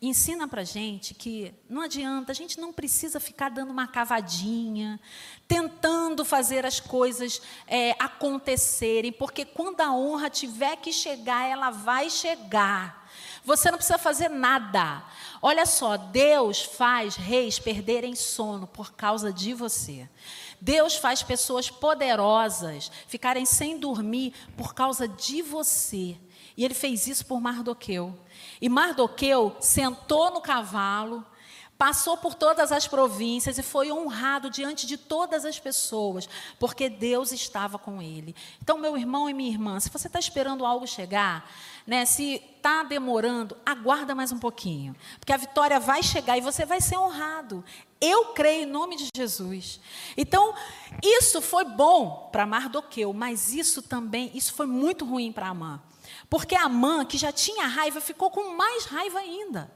[0.00, 4.98] Ensina para gente que não adianta, a gente não precisa ficar dando uma cavadinha,
[5.46, 12.08] tentando fazer as coisas é, acontecerem, porque quando a honra tiver que chegar, ela vai
[12.08, 13.10] chegar.
[13.44, 15.02] Você não precisa fazer nada.
[15.42, 20.08] Olha só, Deus faz reis perderem sono por causa de você.
[20.60, 26.16] Deus faz pessoas poderosas ficarem sem dormir por causa de você.
[26.56, 28.18] E ele fez isso por Mardoqueu.
[28.60, 31.24] E Mardoqueu sentou no cavalo,
[31.80, 37.32] passou por todas as províncias e foi honrado diante de todas as pessoas, porque Deus
[37.32, 38.36] estava com ele.
[38.62, 41.50] Então, meu irmão e minha irmã, se você está esperando algo chegar,
[41.86, 46.66] né, se está demorando, aguarda mais um pouquinho, porque a vitória vai chegar e você
[46.66, 47.64] vai ser honrado.
[47.98, 49.80] Eu creio em nome de Jesus.
[50.18, 50.54] Então,
[51.02, 55.80] isso foi bom para Mardoqueu, mas isso também, isso foi muito ruim para Amã.
[56.30, 59.68] Porque a mãe, que já tinha raiva, ficou com mais raiva ainda.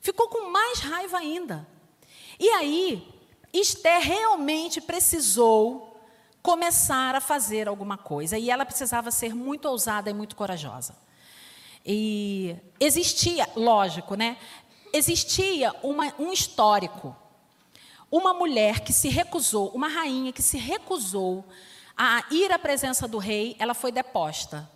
[0.00, 1.66] Ficou com mais raiva ainda.
[2.38, 3.12] E aí,
[3.52, 6.00] Esther realmente precisou
[6.40, 8.38] começar a fazer alguma coisa.
[8.38, 10.94] E ela precisava ser muito ousada e muito corajosa.
[11.84, 14.36] E existia, lógico, né?
[14.92, 17.16] Existia uma, um histórico.
[18.08, 21.44] Uma mulher que se recusou, uma rainha que se recusou
[21.96, 24.75] a ir à presença do rei, ela foi deposta.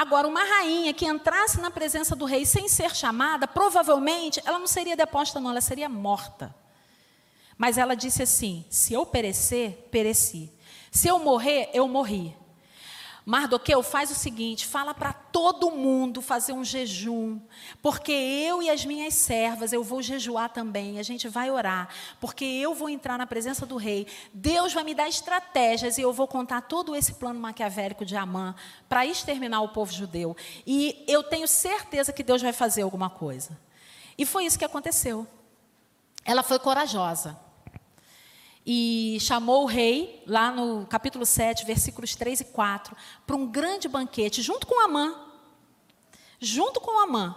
[0.00, 4.66] Agora, uma rainha que entrasse na presença do rei sem ser chamada, provavelmente ela não
[4.66, 6.54] seria deposta, não, ela seria morta.
[7.58, 10.50] Mas ela disse assim: se eu perecer, pereci.
[10.90, 12.34] Se eu morrer, eu morri.
[13.24, 17.40] Mardoqueu faz o seguinte: fala para todo mundo fazer um jejum,
[17.82, 21.88] porque eu e as minhas servas, eu vou jejuar também, a gente vai orar,
[22.20, 24.06] porque eu vou entrar na presença do rei.
[24.32, 28.54] Deus vai me dar estratégias e eu vou contar todo esse plano maquiavélico de Amã
[28.88, 30.36] para exterminar o povo judeu.
[30.66, 33.58] E eu tenho certeza que Deus vai fazer alguma coisa.
[34.16, 35.26] E foi isso que aconteceu.
[36.24, 37.38] Ela foi corajosa
[38.64, 42.96] e chamou o rei, lá no capítulo 7, versículos 3 e 4,
[43.26, 45.14] para um grande banquete, junto com Amã.
[46.38, 47.34] Junto com Amã.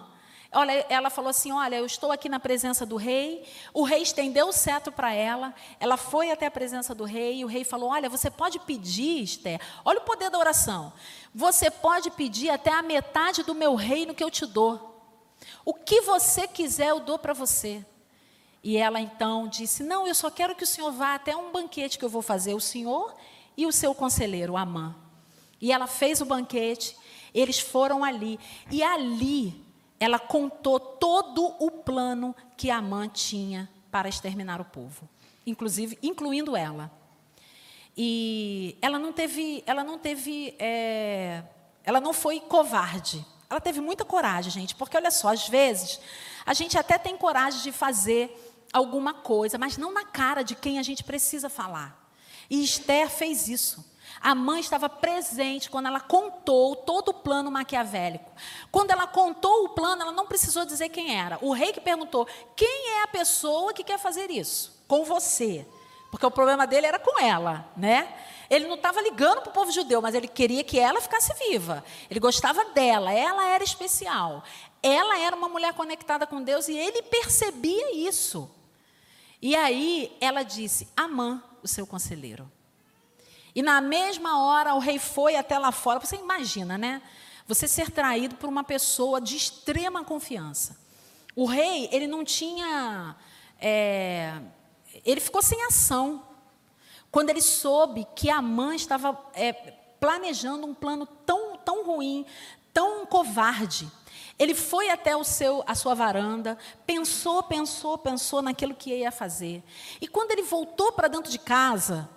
[0.54, 3.44] Olha, ela falou assim: Olha, eu estou aqui na presença do rei.
[3.74, 5.54] O rei estendeu o cetro para ela.
[5.80, 7.40] Ela foi até a presença do rei.
[7.40, 9.60] E o rei falou: Olha, você pode pedir, Esther.
[9.84, 10.94] Olha o poder da oração.
[11.34, 14.92] Você pode pedir até a metade do meu reino que eu te dou.
[15.66, 17.84] O que você quiser, eu dou para você.
[18.64, 21.99] E ela então disse: Não, eu só quero que o senhor vá até um banquete
[21.99, 23.14] que eu vou fazer, o senhor
[23.57, 24.95] e o seu conselheiro, Amã.
[25.59, 26.95] E ela fez o banquete,
[27.34, 28.39] eles foram ali.
[28.72, 29.64] E ali
[29.99, 35.07] ela contou todo o plano que Amã tinha para exterminar o povo,
[35.45, 36.91] inclusive incluindo ela.
[37.95, 41.43] E ela não teve, ela não teve, é,
[41.84, 43.24] ela não foi covarde.
[43.49, 45.99] Ela teve muita coragem, gente, porque olha só, às vezes
[46.45, 50.80] a gente até tem coragem de fazer alguma coisa, mas não na cara de quem
[50.80, 52.10] a gente precisa falar.
[52.50, 53.94] E Esther fez isso.
[54.20, 58.32] A mãe estava presente quando ela contou todo o plano maquiavélico.
[58.72, 61.38] Quando ela contou o plano, ela não precisou dizer quem era.
[61.42, 64.84] O rei que perguntou: quem é a pessoa que quer fazer isso?
[64.88, 65.66] Com você.
[66.12, 68.16] Porque o problema dele era com ela, né?
[68.50, 71.84] Ele não estava ligando para o povo judeu, mas ele queria que ela ficasse viva.
[72.08, 74.44] Ele gostava dela, ela era especial.
[74.82, 78.50] Ela era uma mulher conectada com Deus e ele percebia isso.
[79.44, 82.50] E aí ela disse: Amã, o seu conselheiro.
[83.54, 86.00] E na mesma hora o rei foi até lá fora.
[86.00, 87.02] Você imagina, né?
[87.46, 90.80] Você ser traído por uma pessoa de extrema confiança.
[91.36, 93.18] O rei, ele não tinha.
[93.60, 94.34] É,
[95.04, 96.26] ele ficou sem ação.
[97.12, 99.52] Quando ele soube que a mãe estava é,
[100.00, 102.26] planejando um plano tão, tão ruim,
[102.74, 103.91] tão covarde.
[104.38, 109.64] Ele foi até o seu, a sua varanda, pensou, pensou, pensou naquilo que ia fazer.
[110.02, 112.10] E quando ele voltou para dentro de casa,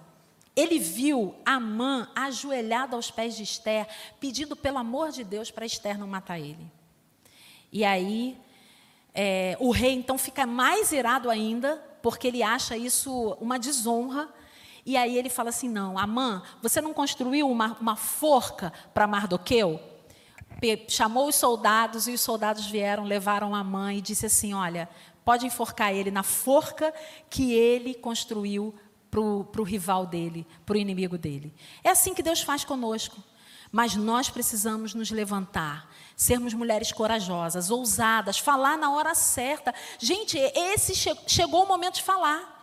[0.55, 3.87] ele viu Amã ajoelhada aos pés de Esther,
[4.19, 6.73] pedindo pelo amor de Deus para Esther não matar ele.
[7.71, 8.39] E aí,
[9.15, 14.29] é, o rei então fica mais irado ainda, porque ele acha isso uma desonra.
[14.85, 19.79] E aí ele fala assim: não, Amã, você não construiu uma, uma forca para Mardoqueu?
[20.89, 24.89] Chamou os soldados e os soldados vieram, levaram a mãe e disse assim: Olha,
[25.25, 26.93] pode enforcar ele na forca
[27.29, 28.75] que ele construiu
[29.11, 31.55] para o rival dele, para o inimigo dele.
[31.83, 33.23] É assim que Deus faz conosco.
[33.73, 39.75] Mas nós precisamos nos levantar, sermos mulheres corajosas, ousadas, falar na hora certa.
[39.99, 42.56] Gente, esse che chegou o momento de falar.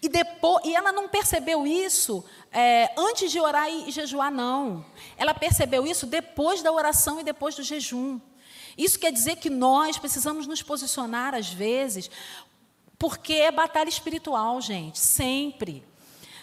[0.00, 4.84] E, depois, e ela não percebeu isso é, antes de orar e, jejuar, não.
[5.16, 8.20] Ela percebeu isso depois da oração e depois do jejum.
[8.76, 12.08] Isso quer dizer que nós precisamos nos posicionar, às vezes,
[12.96, 15.84] porque é batalha espiritual, gente, sempre.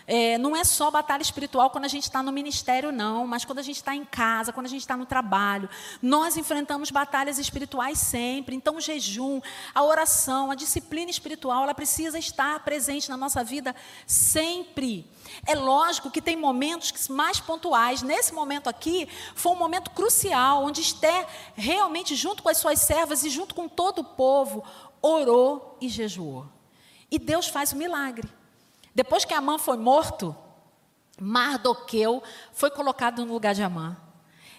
[0.07, 3.59] É, não é só batalha espiritual quando a gente está no ministério, não, mas quando
[3.59, 5.67] a gente está em casa, quando a gente está no trabalho.
[6.01, 8.55] Nós enfrentamos batalhas espirituais sempre.
[8.55, 9.41] Então, o jejum,
[9.73, 13.75] a oração, a disciplina espiritual, ela precisa estar presente na nossa vida
[14.05, 15.09] sempre.
[15.45, 18.03] É lógico que tem momentos mais pontuais.
[18.03, 21.25] Nesse momento aqui, foi um momento crucial, onde Esther,
[21.55, 24.63] realmente, junto com as suas servas e junto com todo o povo,
[25.01, 26.45] orou e jejuou.
[27.09, 28.29] E Deus faz o milagre.
[28.95, 30.33] Depois que Amã foi morto,
[31.19, 32.23] Mardoqueu
[32.53, 33.97] foi colocado no lugar de Amã.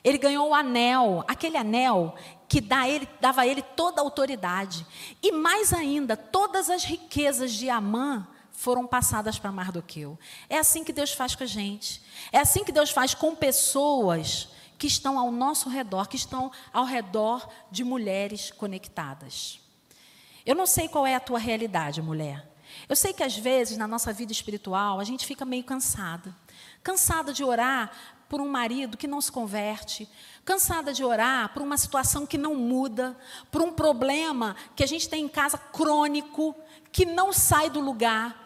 [0.05, 2.15] Ele ganhou o anel, aquele anel
[2.47, 4.87] que dá ele, dava a ele toda a autoridade.
[5.23, 10.19] E mais ainda, todas as riquezas de Amã foram passadas para Mardoqueu.
[10.49, 12.03] É assim que Deus faz com a gente.
[12.31, 16.85] É assim que Deus faz com pessoas que estão ao nosso redor, que estão ao
[16.85, 19.61] redor de mulheres conectadas.
[20.45, 22.47] Eu não sei qual é a tua realidade, mulher.
[22.89, 26.35] Eu sei que às vezes na nossa vida espiritual a gente fica meio cansada.
[26.83, 27.91] Cansada de orar
[28.29, 30.09] por um marido que não se converte,
[30.45, 33.17] cansada de orar por uma situação que não muda,
[33.51, 36.55] por um problema que a gente tem em casa crônico,
[36.91, 38.46] que não sai do lugar.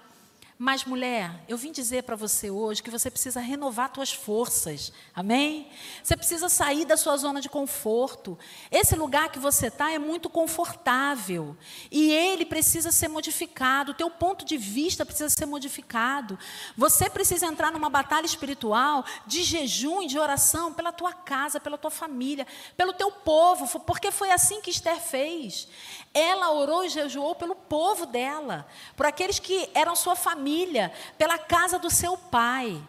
[0.63, 4.93] Mas, mulher, eu vim dizer para você hoje que você precisa renovar suas forças.
[5.15, 5.71] Amém?
[6.03, 8.39] Você precisa sair da sua zona de conforto.
[8.71, 11.57] Esse lugar que você está é muito confortável.
[11.91, 13.93] E ele precisa ser modificado.
[13.93, 16.39] O teu ponto de vista precisa ser modificado.
[16.77, 21.79] Você precisa entrar numa batalha espiritual de jejum e de oração pela tua casa, pela
[21.79, 22.47] tua família,
[22.77, 23.81] pelo teu povo.
[23.81, 25.69] Porque foi assim que Esther fez.
[26.13, 30.50] Ela orou e jejuou pelo povo dela, por aqueles que eram sua família,
[31.17, 32.83] pela casa do seu pai.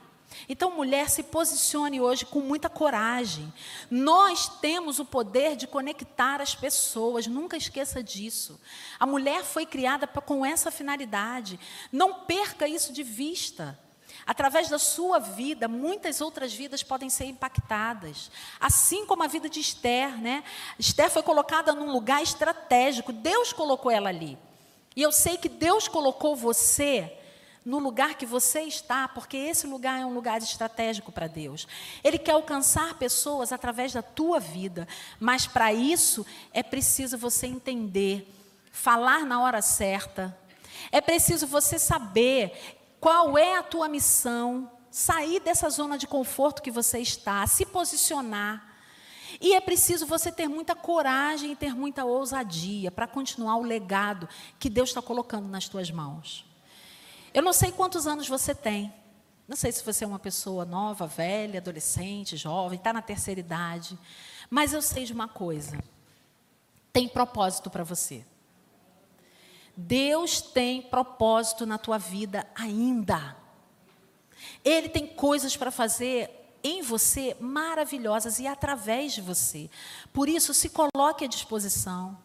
[0.47, 3.51] Então, mulher, se posicione hoje com muita coragem.
[3.89, 8.59] Nós temos o poder de conectar as pessoas, nunca esqueça disso.
[8.99, 11.59] A mulher foi criada com essa finalidade.
[11.91, 13.77] Não perca isso de vista.
[14.25, 18.29] Através da sua vida, muitas outras vidas podem ser impactadas.
[18.59, 20.43] Assim como a vida de Esther, né?
[20.77, 23.11] Esther foi colocada num lugar estratégico.
[23.11, 24.37] Deus colocou ela ali.
[24.95, 27.17] E eu sei que Deus colocou você
[27.63, 31.67] no lugar que você está, porque esse lugar é um lugar estratégico para Deus.
[32.03, 34.87] Ele quer alcançar pessoas através da tua vida,
[35.19, 38.27] mas para isso é preciso você entender,
[38.71, 40.35] falar na hora certa.
[40.91, 44.71] É preciso você saber qual é a tua missão?
[44.89, 48.69] Sair dessa zona de conforto que você está, se posicionar.
[49.39, 54.27] E é preciso você ter muita coragem e ter muita ousadia para continuar o legado
[54.59, 56.50] que Deus está colocando nas tuas mãos.
[57.33, 58.93] Eu não sei quantos anos você tem.
[59.47, 63.97] Não sei se você é uma pessoa nova, velha, adolescente, jovem, está na terceira idade.
[64.49, 65.77] Mas eu sei de uma coisa:
[66.93, 68.25] tem propósito para você.
[69.75, 73.37] Deus tem propósito na tua vida ainda.
[74.63, 76.29] Ele tem coisas para fazer
[76.63, 79.69] em você maravilhosas e através de você.
[80.13, 82.17] Por isso, se coloque à disposição.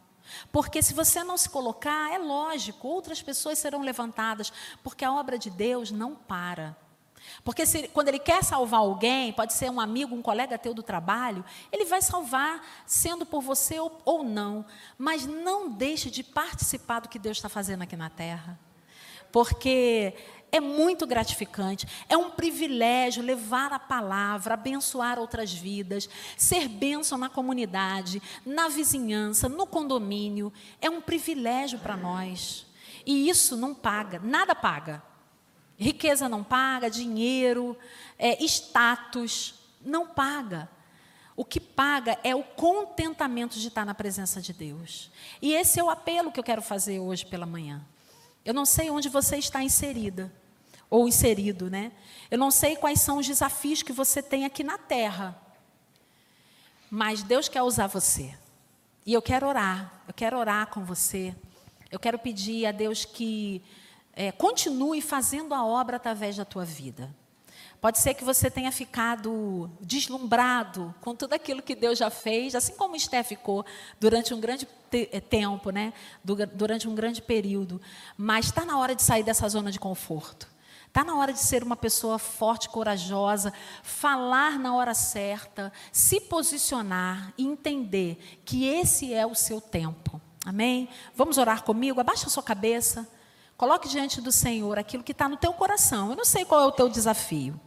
[0.50, 5.38] Porque se você não se colocar, é lógico, outras pessoas serão levantadas, porque a obra
[5.38, 6.76] de Deus não para.
[7.44, 10.82] Porque se, quando ele quer salvar alguém, pode ser um amigo, um colega teu do
[10.82, 14.64] trabalho, ele vai salvar, sendo por você ou, ou não.
[14.96, 18.58] Mas não deixe de participar do que Deus está fazendo aqui na terra.
[19.32, 20.14] Porque
[20.52, 27.28] é muito gratificante, é um privilégio levar a palavra, abençoar outras vidas, ser bênção na
[27.28, 30.52] comunidade, na vizinhança, no condomínio.
[30.80, 32.66] É um privilégio para nós.
[33.04, 35.02] E isso não paga, nada paga.
[35.78, 37.76] Riqueza não paga, dinheiro,
[38.18, 39.54] é, status,
[39.84, 40.70] não paga.
[41.36, 45.10] O que paga é o contentamento de estar na presença de Deus.
[45.42, 47.84] E esse é o apelo que eu quero fazer hoje pela manhã.
[48.46, 50.32] Eu não sei onde você está inserida,
[50.88, 51.90] ou inserido, né?
[52.30, 55.36] Eu não sei quais são os desafios que você tem aqui na terra.
[56.88, 58.32] Mas Deus quer usar você.
[59.04, 61.34] E eu quero orar, eu quero orar com você.
[61.90, 63.60] Eu quero pedir a Deus que
[64.12, 67.12] é, continue fazendo a obra através da tua vida.
[67.80, 72.74] Pode ser que você tenha ficado deslumbrado com tudo aquilo que Deus já fez, assim
[72.74, 73.64] como Esté ficou
[74.00, 75.92] durante um grande te é, tempo, né?
[76.24, 77.80] durante um grande período.
[78.16, 80.48] Mas está na hora de sair dessa zona de conforto.
[80.86, 87.34] Está na hora de ser uma pessoa forte, corajosa, falar na hora certa, se posicionar
[87.36, 90.18] e entender que esse é o seu tempo.
[90.44, 90.88] Amém?
[91.14, 92.00] Vamos orar comigo?
[92.00, 93.06] Abaixa a sua cabeça.
[93.56, 96.10] Coloque diante do Senhor aquilo que está no teu coração.
[96.10, 97.58] Eu não sei qual é o teu desafio.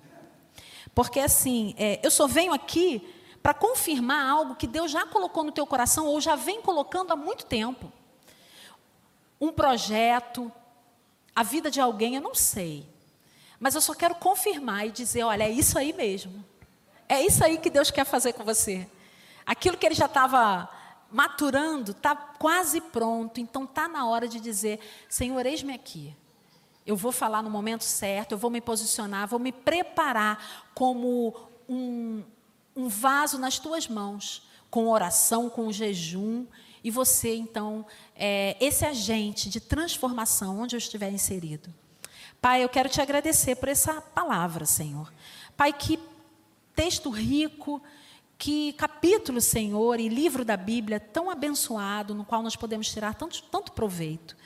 [0.93, 3.01] Porque assim, é, eu só venho aqui
[3.41, 7.15] para confirmar algo que Deus já colocou no teu coração ou já vem colocando há
[7.15, 7.91] muito tempo.
[9.41, 10.51] Um projeto,
[11.35, 12.85] a vida de alguém, eu não sei.
[13.59, 16.45] Mas eu só quero confirmar e dizer: olha, é isso aí mesmo.
[17.07, 18.87] É isso aí que Deus quer fazer com você.
[19.45, 20.69] Aquilo que ele já estava
[21.11, 23.39] maturando, está quase pronto.
[23.39, 26.15] Então está na hora de dizer: Senhor, eis-me aqui.
[26.85, 31.35] Eu vou falar no momento certo, eu vou me posicionar, vou me preparar como
[31.67, 32.23] um,
[32.75, 34.41] um vaso nas tuas mãos,
[34.71, 36.45] com oração, com jejum.
[36.83, 41.71] E você, então, é esse agente de transformação onde eu estiver inserido.
[42.41, 45.11] Pai, eu quero te agradecer por essa palavra, Senhor.
[45.57, 45.99] Pai, que
[46.73, 47.81] texto rico,
[48.39, 53.43] que capítulo, Senhor, e livro da Bíblia tão abençoado, no qual nós podemos tirar tanto,
[53.43, 54.37] tanto proveito.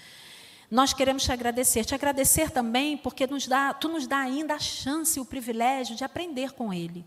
[0.70, 4.60] Nós queremos te agradecer, te agradecer também porque nos dá, tu nos dá ainda a
[4.60, 7.06] chance e o privilégio de aprender com Ele.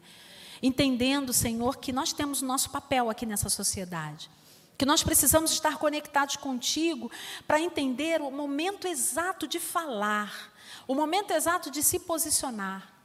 [0.62, 4.30] Entendendo, Senhor, que nós temos o nosso papel aqui nessa sociedade.
[4.78, 7.10] Que nós precisamos estar conectados contigo
[7.48, 10.52] para entender o momento exato de falar,
[10.86, 12.95] o momento exato de se posicionar.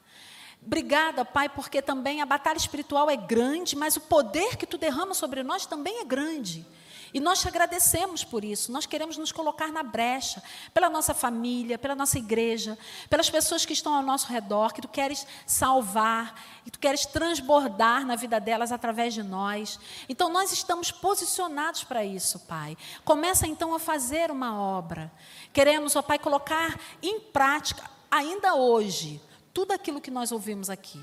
[0.64, 5.14] Obrigada, Pai, porque também a batalha espiritual é grande, mas o poder que tu derrama
[5.14, 6.66] sobre nós também é grande.
[7.14, 8.72] E nós te agradecemos por isso.
[8.72, 10.42] Nós queremos nos colocar na brecha,
[10.74, 12.78] pela nossa família, pela nossa igreja,
[13.10, 16.34] pelas pessoas que estão ao nosso redor, que tu queres salvar,
[16.64, 19.80] que tu queres transbordar na vida delas através de nós.
[20.08, 22.78] Então nós estamos posicionados para isso, Pai.
[23.04, 25.12] Começa então a fazer uma obra.
[25.52, 29.22] Queremos, ó Pai, colocar em prática ainda hoje
[29.54, 31.02] tudo aquilo que nós ouvimos aqui.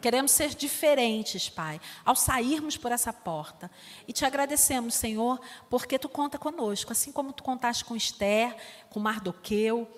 [0.00, 3.70] Queremos ser diferentes, Pai, ao sairmos por essa porta.
[4.06, 5.40] E te agradecemos, Senhor,
[5.70, 8.54] porque tu conta conosco, assim como tu contaste com Esther,
[8.90, 9.88] com Mardoqueu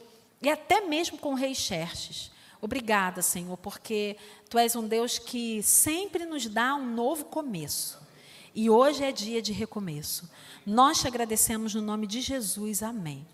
[0.41, 2.31] e até mesmo com o rei Xerxes.
[2.61, 4.17] Obrigada, Senhor, porque
[4.49, 7.99] tu és um Deus que sempre nos dá um novo começo.
[8.55, 10.29] E hoje é dia de recomeço.
[10.67, 12.83] Nós te agradecemos no nome de Jesus.
[12.83, 13.27] Amém.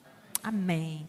[0.42, 1.08] Amém.